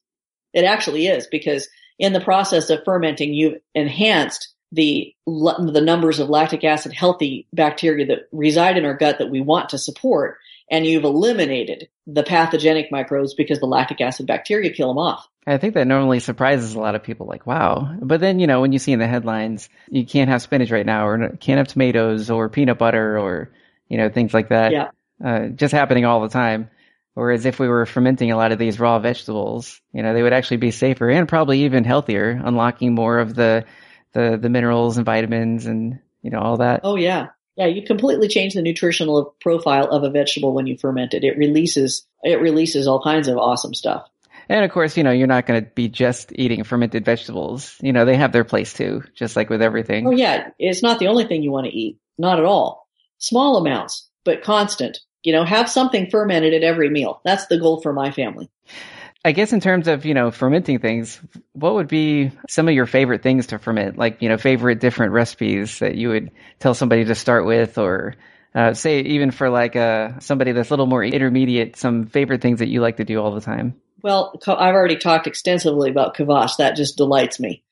[0.53, 1.69] It actually is because
[1.99, 8.07] in the process of fermenting, you've enhanced the the numbers of lactic acid healthy bacteria
[8.07, 10.39] that reside in our gut that we want to support,
[10.71, 15.29] and you've eliminated the pathogenic microbes because the lactic acid bacteria kill them off.
[15.47, 17.97] I think that normally surprises a lot of people, like, wow.
[18.01, 20.87] But then, you know, when you see in the headlines, you can't have spinach right
[20.87, 23.51] now, or can't have tomatoes, or peanut butter, or,
[23.89, 24.73] you know, things like that.
[24.73, 24.89] Yeah.
[25.23, 26.71] Uh, just happening all the time.
[27.13, 30.33] Whereas if we were fermenting a lot of these raw vegetables, you know, they would
[30.33, 33.67] actually be safer and probably even healthier, unlocking more of the,
[34.15, 36.81] the, the minerals and vitamins and, you know, all that.
[36.83, 37.29] Oh, yeah.
[37.57, 41.23] Yeah, you completely change the nutritional profile of a vegetable when you ferment it.
[41.23, 44.09] It releases, it releases all kinds of awesome stuff.
[44.49, 47.77] And of course, you know, you're not going to be just eating fermented vegetables.
[47.81, 50.07] You know, they have their place too, just like with everything.
[50.07, 51.99] Oh yeah, it's not the only thing you want to eat.
[52.19, 52.89] Not at all.
[53.19, 54.99] Small amounts, but constant.
[55.23, 57.21] You know, have something fermented at every meal.
[57.25, 58.51] That's the goal for my family.
[59.25, 61.19] I guess in terms of, you know, fermenting things,
[61.53, 63.97] what would be some of your favorite things to ferment?
[63.97, 68.17] Like, you know, favorite different recipes that you would tell somebody to start with or
[68.55, 72.59] uh, say even for like uh, somebody that's a little more intermediate, some favorite things
[72.59, 73.81] that you like to do all the time?
[74.03, 76.59] Well, I've already talked extensively about kvass.
[76.59, 77.63] That just delights me.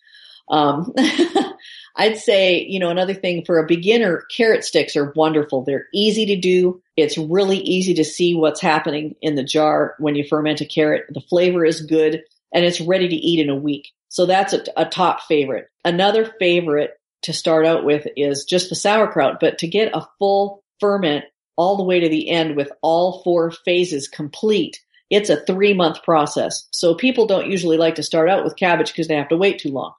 [0.48, 0.94] Um,
[1.96, 5.62] I'd say, you know, another thing for a beginner, carrot sticks are wonderful.
[5.62, 6.82] They're easy to do.
[6.96, 11.04] It's really easy to see what's happening in the jar when you ferment a carrot.
[11.10, 12.22] The flavor is good
[12.52, 13.92] and it's ready to eat in a week.
[14.08, 15.68] So that's a, a top favorite.
[15.84, 20.62] Another favorite to start out with is just the sauerkraut, but to get a full
[20.80, 21.24] ferment
[21.56, 24.80] all the way to the end with all four phases complete,
[25.10, 26.66] it's a three month process.
[26.72, 29.58] So people don't usually like to start out with cabbage because they have to wait
[29.58, 29.92] too long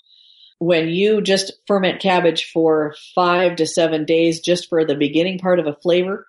[0.64, 5.60] when you just ferment cabbage for five to seven days just for the beginning part
[5.60, 6.26] of a flavor,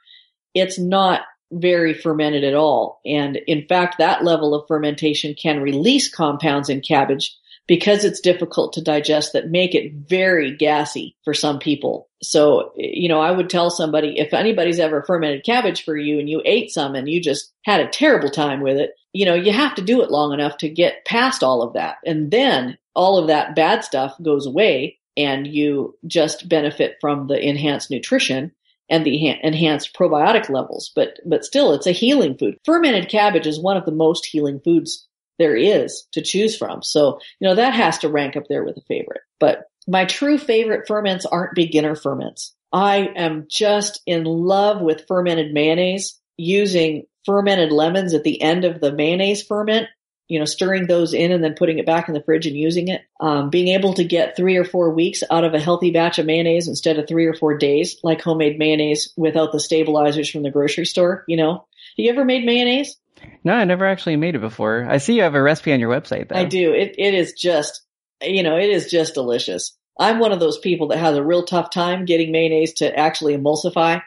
[0.54, 1.20] it's not
[1.52, 3.00] very fermented at all.
[3.06, 7.36] And in fact, that level of fermentation can release compounds in cabbage
[7.68, 12.08] because it's difficult to digest that make it very gassy for some people.
[12.20, 16.28] So, you know, I would tell somebody if anybody's ever fermented cabbage for you and
[16.28, 19.52] you ate some and you just had a terrible time with it, you know, you
[19.52, 21.96] have to do it long enough to get past all of that.
[22.04, 27.40] And then all of that bad stuff goes away and you just benefit from the
[27.40, 28.52] enhanced nutrition
[28.90, 30.90] and the enhanced probiotic levels.
[30.94, 32.58] But, but still, it's a healing food.
[32.64, 35.06] Fermented cabbage is one of the most healing foods
[35.38, 36.82] there is to choose from.
[36.82, 39.22] So, you know, that has to rank up there with a favorite.
[39.38, 42.52] But my true favorite ferments aren't beginner ferments.
[42.72, 48.80] I am just in love with fermented mayonnaise using fermented lemons at the end of
[48.80, 49.88] the mayonnaise ferment
[50.28, 52.88] you know, stirring those in and then putting it back in the fridge and using
[52.88, 53.02] it.
[53.20, 56.26] Um, being able to get three or four weeks out of a healthy batch of
[56.26, 60.50] mayonnaise instead of three or four days, like homemade mayonnaise without the stabilizers from the
[60.50, 61.24] grocery store.
[61.28, 61.64] You know, have
[61.96, 62.96] you ever made mayonnaise?
[63.42, 64.86] No, I never actually made it before.
[64.88, 66.28] I see you have a recipe on your website.
[66.28, 66.36] Though.
[66.36, 66.72] I do.
[66.72, 67.82] It it is just,
[68.22, 69.76] you know, it is just delicious.
[69.98, 73.36] I'm one of those people that has a real tough time getting mayonnaise to actually
[73.36, 74.02] emulsify.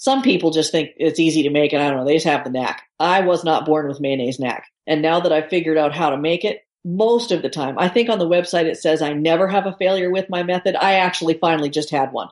[0.00, 2.42] Some people just think it's easy to make, and I don't know, they just have
[2.42, 2.84] the knack.
[2.98, 4.64] I was not born with mayonnaise knack.
[4.86, 7.90] And now that I've figured out how to make it, most of the time, I
[7.90, 10.74] think on the website it says I never have a failure with my method.
[10.74, 12.30] I actually finally just had one.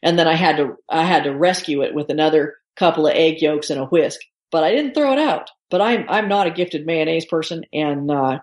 [0.00, 3.42] And then I had to, I had to rescue it with another couple of egg
[3.42, 4.20] yolks and a whisk,
[4.52, 5.50] but I didn't throw it out.
[5.70, 7.64] But I'm, I'm not a gifted mayonnaise person.
[7.72, 8.38] And, uh,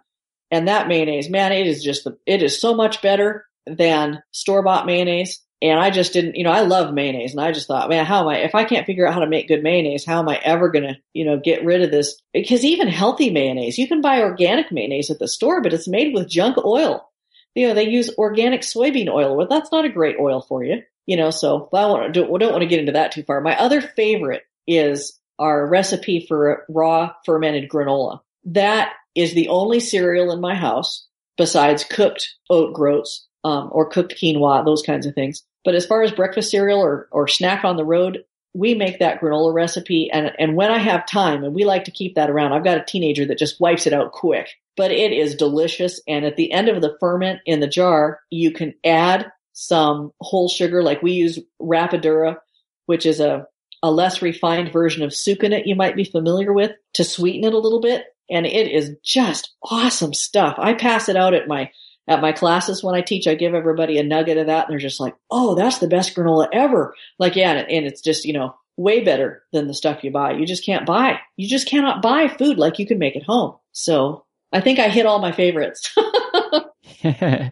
[0.51, 4.63] and that mayonnaise, man, it is just the, it is so much better than store
[4.63, 5.41] bought mayonnaise.
[5.66, 8.22] And I just didn't, you know, I love mayonnaise and I just thought, man, how
[8.22, 10.36] am I, if I can't figure out how to make good mayonnaise, how am I
[10.43, 12.22] ever going to, you know, get rid of this?
[12.34, 16.13] Because even healthy mayonnaise, you can buy organic mayonnaise at the store, but it's made
[16.13, 17.09] with junk oil.
[17.55, 19.36] You know, they use organic soybean oil.
[19.36, 22.61] Well, that's not a great oil for you, you know, so I don't, don't want
[22.61, 23.41] to get into that too far.
[23.41, 28.20] My other favorite is our recipe for raw fermented granola.
[28.43, 31.07] That is the only cereal in my house
[31.38, 36.03] besides cooked oat groats um, or cooked quinoa, those kinds of things but as far
[36.03, 40.09] as breakfast cereal or, or snack on the road, we make that granola recipe.
[40.13, 42.78] And, and when I have time, and we like to keep that around, I've got
[42.78, 44.47] a teenager that just wipes it out quick,
[44.78, 45.99] but it is delicious.
[46.07, 50.47] And at the end of the ferment in the jar, you can add some whole
[50.47, 52.38] sugar, like we use Rapadura,
[52.86, 53.47] which is a,
[53.82, 57.59] a less refined version of sucanat you might be familiar with to sweeten it a
[57.59, 58.05] little bit.
[58.30, 60.55] And it is just awesome stuff.
[60.57, 61.72] I pass it out at my
[62.07, 64.79] at my classes when I teach, I give everybody a nugget of that and they're
[64.79, 66.95] just like, Oh, that's the best granola ever.
[67.19, 67.51] Like, yeah.
[67.53, 70.33] And it's just, you know, way better than the stuff you buy.
[70.33, 71.19] You just can't buy.
[71.37, 73.55] You just cannot buy food like you can make at home.
[73.71, 75.95] So I think I hit all my favorites.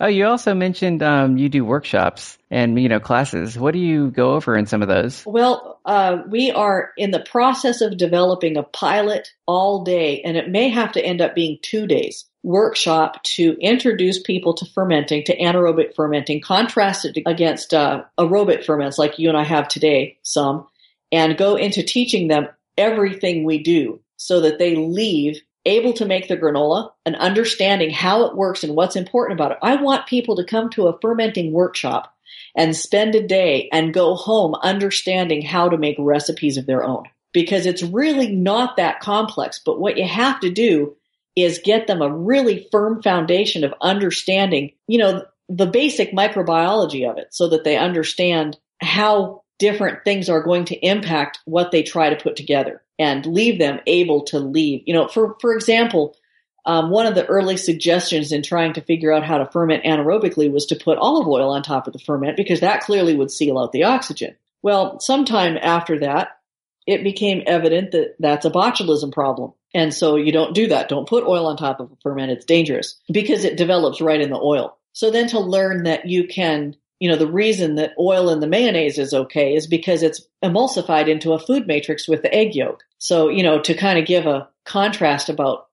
[0.00, 3.58] oh, you also mentioned um, you do workshops and you know classes.
[3.58, 5.24] What do you go over in some of those?
[5.26, 10.48] Well, uh, we are in the process of developing a pilot all day, and it
[10.48, 15.36] may have to end up being two days workshop to introduce people to fermenting, to
[15.36, 20.66] anaerobic fermenting, contrasted against uh, aerobic ferments like you and I have today, some,
[21.10, 26.28] and go into teaching them everything we do so that they leave able to make
[26.28, 29.58] the granola and understanding how it works and what's important about it.
[29.62, 32.12] I want people to come to a fermenting workshop
[32.56, 37.04] and spend a day and go home understanding how to make recipes of their own
[37.32, 39.60] because it's really not that complex.
[39.64, 40.96] But what you have to do
[41.36, 47.18] is get them a really firm foundation of understanding, you know, the basic microbiology of
[47.18, 52.10] it so that they understand how different things are going to impact what they try
[52.10, 54.82] to put together and leave them able to leave.
[54.86, 56.16] You know, for, for example,
[56.64, 60.50] um, one of the early suggestions in trying to figure out how to ferment anaerobically
[60.50, 63.58] was to put olive oil on top of the ferment because that clearly would seal
[63.58, 64.36] out the oxygen.
[64.62, 66.38] Well, sometime after that,
[66.86, 69.52] it became evident that that's a botulism problem.
[69.74, 70.88] And so you don't do that.
[70.88, 72.32] Don't put oil on top of a ferment.
[72.32, 74.76] It's dangerous because it develops right in the oil.
[74.92, 78.46] So then to learn that you can, you know, the reason that oil in the
[78.46, 82.82] mayonnaise is okay is because it's emulsified into a food matrix with the egg yolk.
[82.98, 85.68] So, you know, to kind of give a contrast about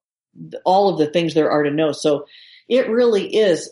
[0.63, 1.91] all of the things there are to know.
[1.91, 2.25] So
[2.69, 3.69] it really is,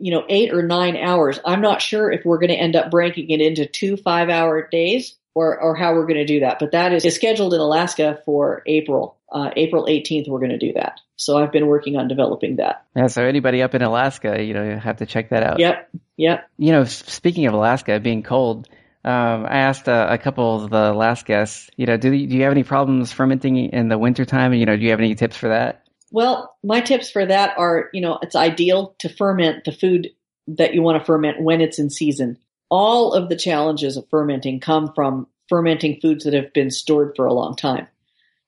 [0.00, 1.40] you know, eight or nine hours.
[1.44, 4.68] I'm not sure if we're going to end up breaking it into two five hour
[4.68, 6.58] days or, or how we're going to do that.
[6.58, 9.16] But that is, scheduled in Alaska for April.
[9.30, 11.00] Uh, April 18th, we're going to do that.
[11.16, 12.84] So I've been working on developing that.
[12.94, 13.08] Yeah.
[13.08, 15.58] So anybody up in Alaska, you know, you have to check that out.
[15.58, 15.90] Yep.
[16.16, 16.50] Yep.
[16.58, 18.68] You know, speaking of Alaska being cold,
[19.04, 22.42] um, I asked uh, a couple of the last guests, you know, do, do you
[22.44, 24.54] have any problems fermenting in the wintertime?
[24.54, 25.84] You know, do you have any tips for that?
[26.10, 30.10] Well, my tips for that are, you know, it's ideal to ferment the food
[30.46, 32.38] that you want to ferment when it's in season.
[32.76, 37.24] All of the challenges of fermenting come from fermenting foods that have been stored for
[37.24, 37.86] a long time.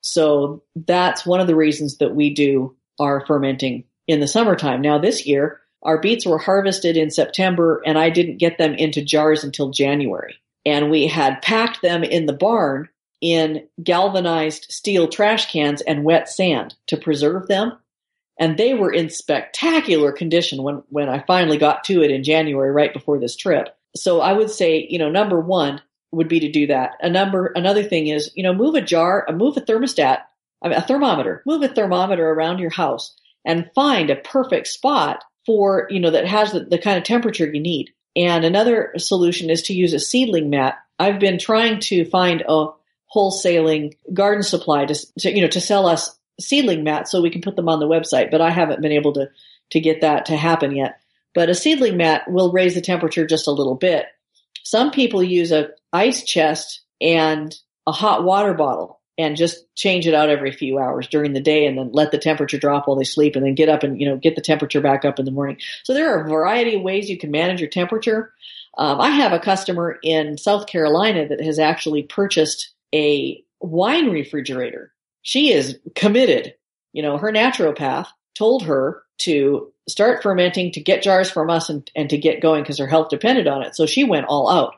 [0.01, 4.81] So that's one of the reasons that we do our fermenting in the summertime.
[4.81, 9.01] Now this year, our beets were harvested in September and I didn't get them into
[9.01, 10.35] jars until January.
[10.65, 12.89] And we had packed them in the barn
[13.21, 17.79] in galvanized steel trash cans and wet sand to preserve them.
[18.41, 22.73] And they were in spectacular condition when, when I finally got to it in January,
[22.73, 23.76] right before this trip.
[23.97, 25.81] So I would say, you know, number one
[26.13, 26.93] would be to do that.
[27.01, 30.21] A number, another thing is, you know, move a jar, uh, move a thermostat,
[30.63, 35.25] I mean, a thermometer, move a thermometer around your house and find a perfect spot
[35.45, 37.91] for, you know, that has the, the kind of temperature you need.
[38.15, 40.77] And another solution is to use a seedling mat.
[40.99, 42.69] I've been trying to find a
[43.15, 47.41] wholesaling garden supply to, to, you know to sell us seedling mats so we can
[47.41, 49.29] put them on the website but i haven't been able to
[49.71, 51.01] to get that to happen yet
[51.37, 54.07] but a seedling mat will raise the temperature just a little bit
[54.65, 57.55] some people use a ice chest and
[57.87, 61.67] a hot water bottle and just change it out every few hours during the day
[61.67, 64.09] and then let the temperature drop while they sleep and then get up and you
[64.09, 66.83] know get the temperature back up in the morning so there are a variety of
[66.83, 68.33] ways you can manage your temperature
[68.79, 74.93] um, i have a customer in south carolina that has actually purchased a wine refrigerator.
[75.23, 76.55] She is committed.
[76.93, 81.91] You know, her naturopath told her to start fermenting to get jars from us and,
[81.95, 83.77] and to get going because her health depended on it.
[83.77, 84.75] So she went all out.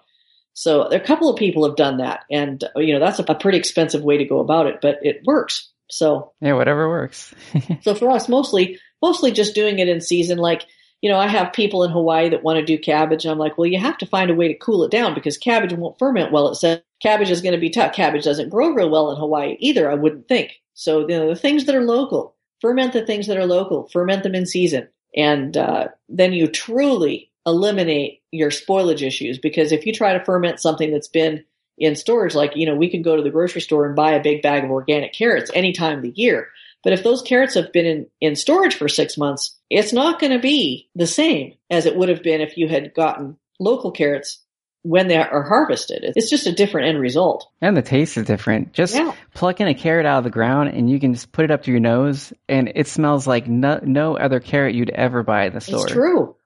[0.55, 2.25] So a couple of people have done that.
[2.31, 5.23] And, you know, that's a, a pretty expensive way to go about it, but it
[5.25, 5.71] works.
[5.91, 7.35] So yeah, whatever works.
[7.83, 10.39] so for us, mostly, mostly just doing it in season.
[10.39, 10.67] Like
[11.01, 13.25] you know, I have people in Hawaii that want to do cabbage.
[13.25, 15.39] And I'm like, well, you have to find a way to cool it down because
[15.39, 16.49] cabbage won't ferment well.
[16.49, 17.93] It says cabbage is going to be tough.
[17.93, 20.53] Cabbage doesn't grow real well in Hawaii either, I wouldn't think.
[20.75, 24.23] So, you know, the things that are local, ferment the things that are local, ferment
[24.23, 24.89] them in season.
[25.17, 30.61] And uh, then you truly eliminate your spoilage issues because if you try to ferment
[30.61, 31.45] something that's been
[31.79, 34.23] in storage, like, you know, we can go to the grocery store and buy a
[34.23, 36.49] big bag of organic carrots any time of the year.
[36.85, 40.33] But if those carrots have been in, in storage for six months, it's not going
[40.33, 44.43] to be the same as it would have been if you had gotten local carrots
[44.89, 46.03] when they are harvested.
[46.17, 47.47] It's just a different end result.
[47.61, 48.73] And the taste is different.
[48.73, 49.15] Just yeah.
[49.35, 51.71] plucking a carrot out of the ground and you can just put it up to
[51.71, 55.61] your nose and it smells like no, no other carrot you'd ever buy at the
[55.61, 55.85] store.
[55.85, 56.37] It's true.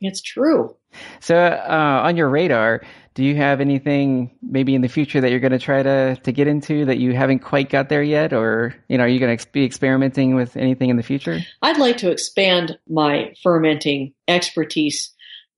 [0.00, 0.76] It's true.
[1.18, 2.82] So, uh, on your radar,
[3.14, 6.30] do you have anything maybe in the future that you're going to try to to
[6.30, 9.36] get into that you haven't quite got there yet, or you know, are you going
[9.36, 11.40] to be experimenting with anything in the future?
[11.62, 15.12] I'd like to expand my fermenting expertise.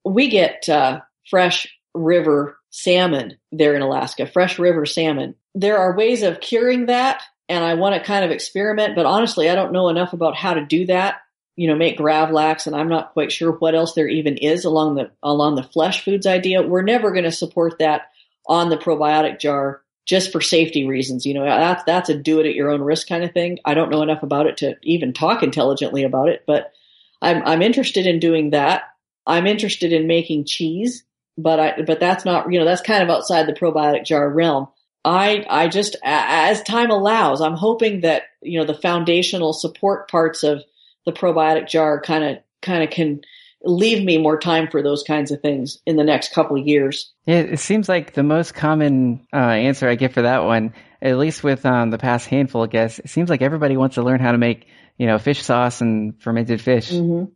[0.07, 5.35] We get uh, fresh river salmon there in Alaska, fresh river salmon.
[5.55, 9.51] There are ways of curing that, and I want to kind of experiment, but honestly,
[9.51, 11.21] I don't know enough about how to do that
[11.61, 14.95] you know, make Gravlax, and I'm not quite sure what else there even is along
[14.95, 16.63] the along the flesh foods idea.
[16.63, 18.13] We're never going to support that
[18.47, 21.27] on the probiotic jar just for safety reasons.
[21.27, 23.59] You know, that's that's a do it at your own risk kind of thing.
[23.67, 26.73] I don't know enough about it to even talk intelligently about it, but
[27.21, 28.85] I'm I'm interested in doing that.
[29.27, 31.05] I'm interested in making cheese,
[31.43, 34.69] but I but that's not you know that's kind of outside the probiotic jar realm.
[35.05, 40.43] I I just as time allows, I'm hoping that you know the foundational support parts
[40.43, 40.63] of
[41.07, 43.23] the probiotic jar kind of kind of can
[43.63, 47.13] leave me more time for those kinds of things in the next couple of years.
[47.27, 50.73] Yeah, it seems like the most common uh, answer I get for that one,
[51.03, 54.03] at least with um, the past handful of guests, it seems like everybody wants to
[54.03, 54.67] learn how to make
[54.99, 56.91] you know fish sauce and fermented fish.
[56.91, 57.33] Mm-hmm.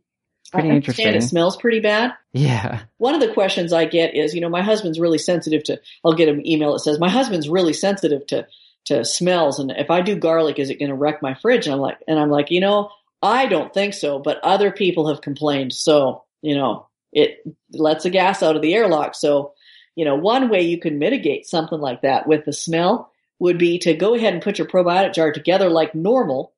[0.55, 1.07] Pretty I interesting.
[1.07, 2.11] It smells pretty bad.
[2.33, 2.81] Yeah.
[2.97, 5.79] One of the questions I get is, you know, my husband's really sensitive to.
[6.03, 8.47] I'll get an email that says my husband's really sensitive to
[8.85, 11.65] to smells, and if I do garlic, is it going to wreck my fridge?
[11.65, 12.91] And I'm like, and I'm like, you know,
[13.21, 15.73] I don't think so, but other people have complained.
[15.73, 17.39] So, you know, it
[17.71, 19.15] lets the gas out of the airlock.
[19.15, 19.53] So,
[19.95, 23.79] you know, one way you can mitigate something like that with the smell would be
[23.79, 26.53] to go ahead and put your probiotic jar together like normal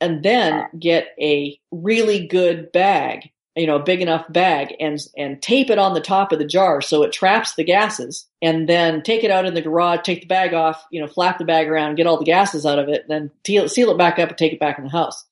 [0.00, 5.42] and then get a really good bag, you know, a big enough bag and, and
[5.42, 9.02] tape it on the top of the jar so it traps the gases and then
[9.02, 11.68] take it out in the garage, take the bag off, you know, flap the bag
[11.68, 14.38] around, get all the gases out of it, then seal, seal it back up and
[14.38, 15.24] take it back in the house.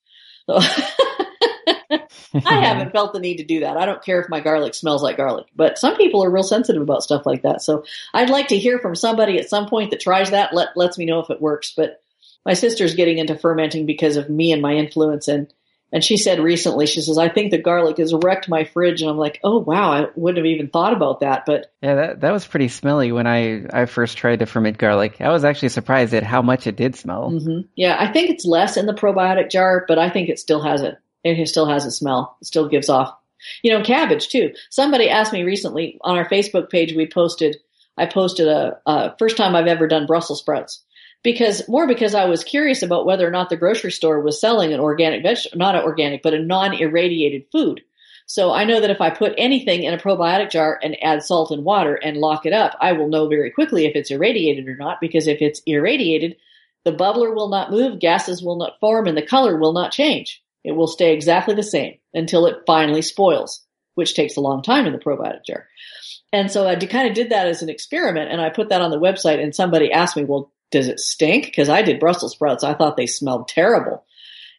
[0.46, 0.58] So
[1.90, 3.76] I haven't felt the need to do that.
[3.76, 6.82] I don't care if my garlic smells like garlic, but some people are real sensitive
[6.82, 7.62] about stuff like that.
[7.62, 10.98] So I'd like to hear from somebody at some point that tries that, let, lets
[10.98, 11.72] me know if it works.
[11.76, 12.02] But
[12.48, 15.28] my sister's getting into fermenting because of me and my influence.
[15.28, 15.52] And,
[15.92, 19.02] and she said recently, she says, I think the garlic has wrecked my fridge.
[19.02, 21.44] And I'm like, oh, wow, I wouldn't have even thought about that.
[21.44, 25.20] But yeah, that, that was pretty smelly when I, I first tried to ferment garlic.
[25.20, 27.30] I was actually surprised at how much it did smell.
[27.32, 27.68] Mm-hmm.
[27.76, 30.80] Yeah, I think it's less in the probiotic jar, but I think it still has
[30.80, 32.38] it it still has a smell.
[32.40, 33.14] It still gives off,
[33.62, 34.54] you know, cabbage too.
[34.70, 37.58] Somebody asked me recently on our Facebook page, we posted,
[37.98, 40.82] I posted a, a first time I've ever done Brussels sprouts
[41.22, 44.72] because more because I was curious about whether or not the grocery store was selling
[44.72, 47.82] an organic vegetable, not an organic, but a non-irradiated food.
[48.26, 51.50] So I know that if I put anything in a probiotic jar and add salt
[51.50, 54.76] and water and lock it up, I will know very quickly if it's irradiated or
[54.76, 56.36] not, because if it's irradiated,
[56.84, 60.42] the bubbler will not move, gases will not form, and the color will not change.
[60.62, 63.64] It will stay exactly the same until it finally spoils,
[63.94, 65.66] which takes a long time in the probiotic jar.
[66.30, 68.90] And so I kind of did that as an experiment and I put that on
[68.90, 71.54] the website and somebody asked me, well, does it stink?
[71.54, 72.64] Cause I did Brussels sprouts.
[72.64, 74.04] I thought they smelled terrible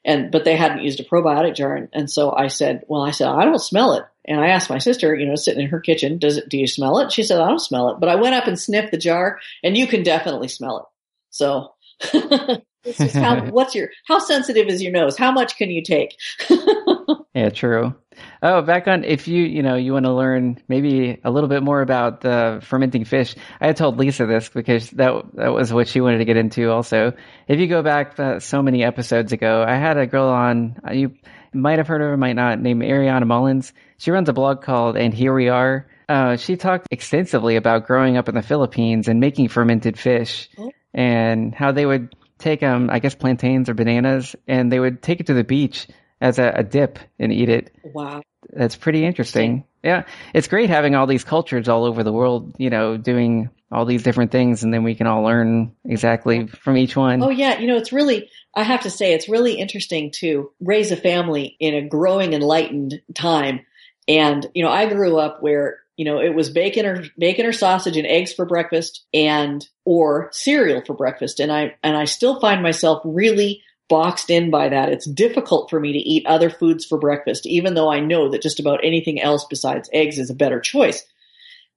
[0.05, 1.75] and, but they hadn't used a probiotic jar.
[1.75, 4.03] And, and so I said, well, I said, I don't smell it.
[4.25, 6.67] And I asked my sister, you know, sitting in her kitchen, does it, do you
[6.67, 7.11] smell it?
[7.11, 9.77] She said, I don't smell it, but I went up and sniffed the jar and
[9.77, 10.85] you can definitely smell it.
[11.31, 11.73] So
[12.83, 15.17] This is how what's your how sensitive is your nose?
[15.17, 16.17] How much can you take?
[17.33, 17.95] yeah, true.
[18.41, 21.63] Oh, back on if you you know you want to learn maybe a little bit
[21.63, 23.35] more about the fermenting fish.
[23.59, 26.69] I had told Lisa this because that that was what she wanted to get into.
[26.71, 27.13] Also,
[27.47, 30.79] if you go back uh, so many episodes ago, I had a girl on.
[30.87, 31.15] Uh, you
[31.53, 33.73] might have heard of her, might not, named Ariana Mullins.
[33.97, 35.87] She runs a blog called And Here We Are.
[36.07, 40.71] Uh, she talked extensively about growing up in the Philippines and making fermented fish oh.
[40.93, 45.19] and how they would take um I guess plantains or bananas and they would take
[45.19, 45.87] it to the beach
[46.21, 47.75] as a, a dip and eat it.
[47.83, 48.21] Wow.
[48.51, 49.65] That's pretty interesting.
[49.83, 50.03] Yeah.
[50.33, 54.03] It's great having all these cultures all over the world, you know, doing all these
[54.03, 57.21] different things and then we can all learn exactly from each one.
[57.21, 60.91] Oh yeah, you know, it's really I have to say it's really interesting to raise
[60.91, 63.65] a family in a growing enlightened time.
[64.07, 67.51] And you know, I grew up where you know, it was bacon or bacon or
[67.51, 71.41] sausage and eggs for breakfast and or cereal for breakfast.
[71.41, 74.87] And I and I still find myself really boxed in by that.
[74.87, 78.41] It's difficult for me to eat other foods for breakfast, even though I know that
[78.41, 81.03] just about anything else besides eggs is a better choice.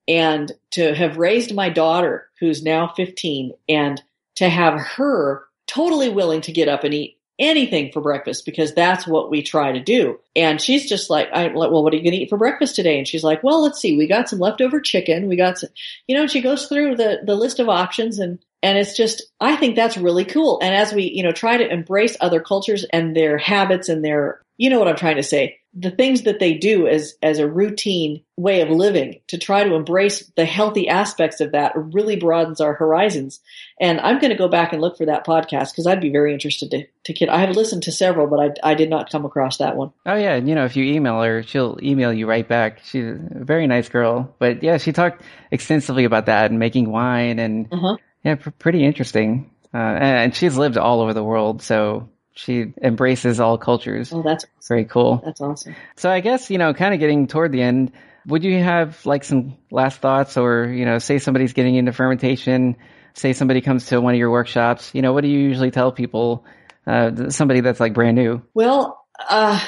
[0.06, 4.00] And to have raised my daughter, who's now 15, and
[4.36, 9.06] to have her totally willing to get up and eat anything for breakfast because that's
[9.06, 10.18] what we try to do.
[10.36, 12.76] And she's just like, I'm like, well, what are you going to eat for breakfast
[12.76, 12.98] today?
[12.98, 13.96] And she's like, well, let's see.
[13.98, 15.28] We got some leftover chicken.
[15.28, 15.70] We got some,
[16.06, 19.56] you know, she goes through the, the list of options and, and it's just, I
[19.56, 20.60] think that's really cool.
[20.62, 24.41] And as we, you know, try to embrace other cultures and their habits and their,
[24.56, 27.48] you know what I'm trying to say, the things that they do as, as a
[27.48, 32.60] routine way of living to try to embrace the healthy aspects of that really broadens
[32.60, 33.40] our horizons.
[33.80, 36.34] And I'm going to go back and look for that podcast because I'd be very
[36.34, 37.30] interested to, to kid.
[37.30, 39.92] I have listened to several, but I, I did not come across that one.
[40.04, 40.34] Oh yeah.
[40.34, 42.80] And you know, if you email her, she'll email you right back.
[42.84, 47.38] She's a very nice girl, but yeah, she talked extensively about that and making wine
[47.38, 47.96] and uh-huh.
[48.24, 49.50] yeah, pr- pretty interesting.
[49.72, 51.62] Uh, and she's lived all over the world.
[51.62, 54.12] So she embraces all cultures.
[54.12, 55.22] Oh, that's very cool.
[55.24, 55.74] That's awesome.
[55.96, 57.92] So I guess, you know, kind of getting toward the end,
[58.26, 62.76] would you have like some last thoughts or, you know, say somebody's getting into fermentation,
[63.14, 65.92] say somebody comes to one of your workshops, you know, what do you usually tell
[65.92, 66.44] people?
[66.86, 68.42] Uh, somebody that's like brand new.
[68.54, 69.60] Well, uh,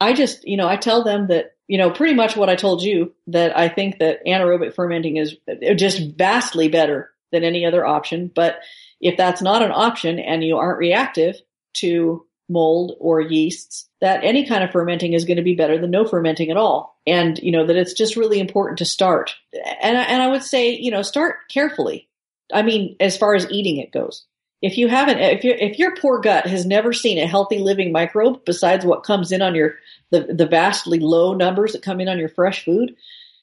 [0.00, 2.82] I just, you know, I tell them that, you know, pretty much what I told
[2.82, 5.36] you that I think that anaerobic fermenting is
[5.76, 8.30] just vastly better than any other option.
[8.34, 8.56] But
[9.00, 11.36] if that's not an option and you aren't reactive
[11.74, 15.90] to mold or yeasts, that any kind of fermenting is going to be better than
[15.90, 16.98] no fermenting at all.
[17.06, 19.34] And, you know, that it's just really important to start.
[19.80, 22.08] And, and I would say, you know, start carefully.
[22.52, 24.26] I mean, as far as eating it goes.
[24.60, 27.90] If you haven't, if you if your poor gut has never seen a healthy living
[27.90, 29.74] microbe besides what comes in on your
[30.12, 32.94] the the vastly low numbers that come in on your fresh food,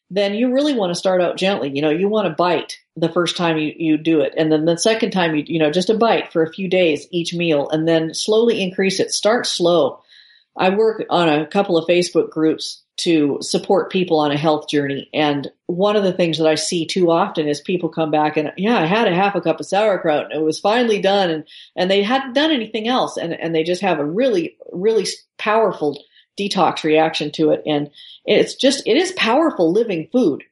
[0.10, 1.72] then you really want to start out gently.
[1.74, 4.34] You know, you want to bite the first time you, you do it.
[4.36, 7.08] And then the second time you, you know, just a bite for a few days
[7.12, 9.12] each meal and then slowly increase it.
[9.12, 10.02] Start slow.
[10.58, 15.10] I work on a couple of Facebook groups to support people on a health journey.
[15.14, 18.52] And one of the things that I see too often is people come back and,
[18.58, 21.48] yeah, I had a half a cup of sauerkraut and it was finally done and,
[21.78, 23.16] and they hadn't done anything else.
[23.16, 25.08] And, and they just have a really, really
[25.38, 26.04] powerful
[26.38, 27.62] detox reaction to it.
[27.66, 27.90] And
[28.38, 30.44] it's just, it is powerful living food.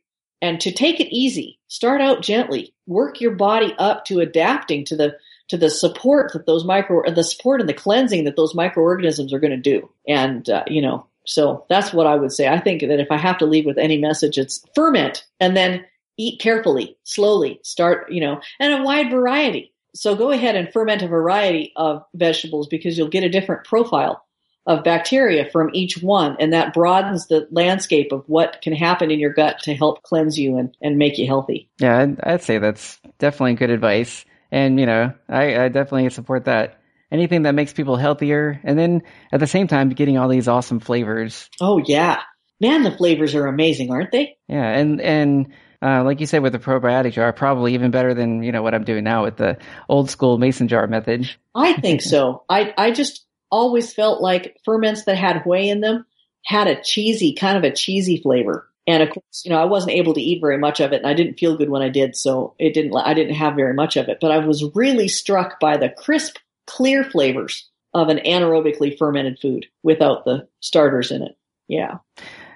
[0.42, 4.96] And to take it easy, start out gently, work your body up to adapting to
[4.96, 5.18] the,
[5.50, 9.40] to the support that those micro, the support and the cleansing that those microorganisms are
[9.40, 9.90] going to do.
[10.08, 12.48] And, uh, you know, so that's what I would say.
[12.48, 15.86] I think that if I have to leave with any message, it's ferment and then
[16.18, 19.74] eat carefully, slowly, start, you know, and a wide variety.
[19.94, 24.24] So go ahead and ferment a variety of vegetables because you'll get a different profile
[24.68, 26.36] of bacteria from each one.
[26.40, 30.38] And that broadens the landscape of what can happen in your gut to help cleanse
[30.38, 31.70] you and, and make you healthy.
[31.80, 34.26] Yeah, I'd, I'd say that's definitely good advice.
[34.52, 36.80] And, you know, I, I definitely support that.
[37.10, 38.60] Anything that makes people healthier.
[38.66, 41.50] And then at the same time, getting all these awesome flavors.
[41.62, 42.20] Oh, yeah.
[42.60, 44.38] Man, the flavors are amazing, aren't they?
[44.50, 44.68] Yeah.
[44.68, 48.52] And, and, uh, like you said with the probiotic jar, probably even better than you
[48.52, 49.58] know what I'm doing now with the
[49.88, 51.30] old school mason jar method.
[51.54, 52.44] I think so.
[52.50, 56.06] I I just always felt like ferments that had whey in them
[56.46, 58.70] had a cheesy, kind of a cheesy flavor.
[58.88, 61.08] And of course, you know, I wasn't able to eat very much of it and
[61.08, 62.16] I didn't feel good when I did.
[62.16, 65.60] So it didn't, I didn't have very much of it, but I was really struck
[65.60, 71.38] by the crisp, clear flavors of an anaerobically fermented food without the starters in it.
[71.68, 71.98] Yeah.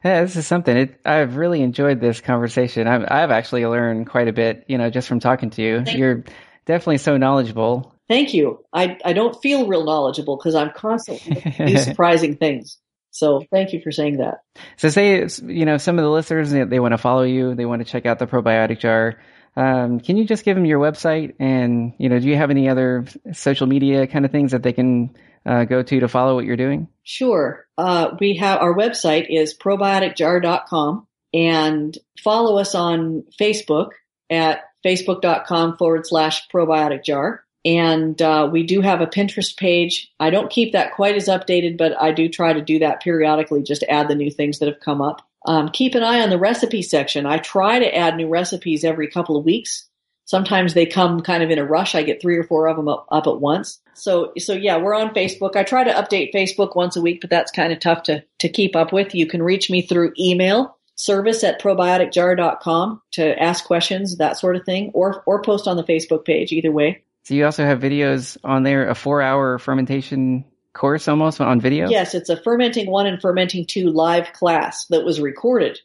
[0.06, 0.76] Yeah, this is something.
[0.76, 2.88] It, I've really enjoyed this conversation.
[2.88, 5.84] I've, I've actually learned quite a bit, you know, just from talking to you.
[5.84, 6.24] Thank You're
[6.66, 8.62] definitely so knowledgeable Thank you.
[8.74, 12.78] I, I don't feel real knowledgeable because I'm constantly surprising things.
[13.12, 14.42] So thank you for saying that.
[14.76, 17.56] So say, you know, some of the listeners, they, they want to follow you.
[17.56, 19.22] They want to check out the probiotic jar.
[19.56, 22.68] Um, can you just give them your website and, you know, do you have any
[22.68, 25.16] other social media kind of things that they can
[25.46, 26.90] uh, go to to follow what you're doing?
[27.04, 27.66] Sure.
[27.78, 33.92] Uh, we have our website is probioticjar.com and follow us on Facebook
[34.30, 37.46] at facebook.com forward slash probiotic jar.
[37.64, 40.12] And uh, we do have a Pinterest page.
[40.20, 43.62] I don't keep that quite as updated, but I do try to do that periodically
[43.62, 45.28] just add the new things that have come up.
[45.46, 47.26] Um, keep an eye on the recipe section.
[47.26, 49.88] I try to add new recipes every couple of weeks.
[50.26, 51.94] Sometimes they come kind of in a rush.
[51.94, 53.80] I get three or four of them up, up at once.
[53.94, 55.56] So, so yeah, we're on Facebook.
[55.56, 58.50] I try to update Facebook once a week, but that's kind of tough to, to
[58.50, 59.14] keep up with.
[59.14, 64.64] You can reach me through email service at probioticjar.com to ask questions, that sort of
[64.64, 67.04] thing, or, or post on the Facebook page, either way.
[67.24, 71.90] So you also have videos on there, a four hour fermentation course almost on video?
[71.90, 75.80] Yes, it's a fermenting one and fermenting two live class that was recorded.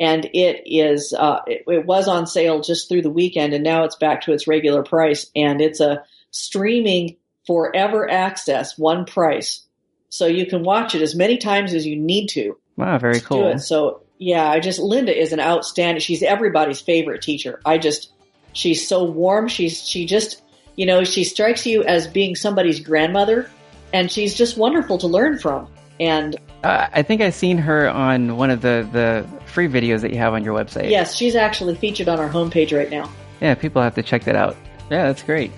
[0.00, 3.84] And it is, uh, it, it, was on sale just through the weekend and now
[3.84, 5.30] it's back to its regular price.
[5.36, 9.60] And it's a streaming forever access, one price.
[10.08, 12.56] So you can watch it as many times as you need to.
[12.76, 13.58] Wow, very cool.
[13.58, 17.60] So yeah, I just, Linda is an outstanding, she's everybody's favorite teacher.
[17.64, 18.10] I just,
[18.52, 19.46] she's so warm.
[19.46, 20.42] She's, she just,
[20.76, 23.50] you know, she strikes you as being somebody's grandmother,
[23.92, 25.68] and she's just wonderful to learn from.
[26.00, 30.10] And uh, I think I've seen her on one of the, the free videos that
[30.10, 30.90] you have on your website.
[30.90, 33.10] Yes, she's actually featured on our homepage right now.
[33.40, 34.56] Yeah, people have to check that out.
[34.90, 35.52] Yeah, that's great.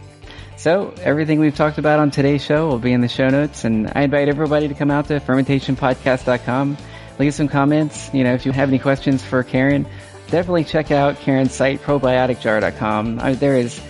[0.56, 3.92] So, everything we've talked about on today's show will be in the show notes, and
[3.94, 6.76] I invite everybody to come out to fermentationpodcast.com,
[7.18, 8.10] leave some comments.
[8.14, 9.86] You know, if you have any questions for Karen,
[10.28, 13.20] definitely check out Karen's site, probioticjar.com.
[13.20, 13.80] I, there is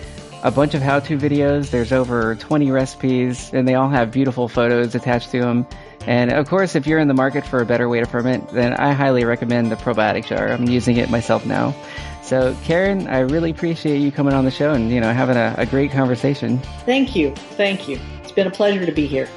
[0.43, 1.69] a bunch of how-to videos.
[1.71, 5.67] There's over 20 recipes, and they all have beautiful photos attached to them.
[6.05, 8.73] And of course, if you're in the market for a better way to ferment, then
[8.73, 10.47] I highly recommend the probiotic jar.
[10.47, 11.75] I'm using it myself now.
[12.23, 15.55] So, Karen, I really appreciate you coming on the show and you know having a,
[15.57, 16.59] a great conversation.
[16.85, 17.99] Thank you, thank you.
[18.21, 19.29] It's been a pleasure to be here.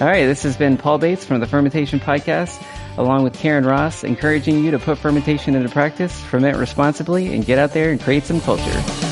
[0.00, 2.60] All right, this has been Paul Bates from the Fermentation Podcast,
[2.98, 7.58] along with Karen Ross, encouraging you to put fermentation into practice, ferment responsibly, and get
[7.58, 9.11] out there and create some culture.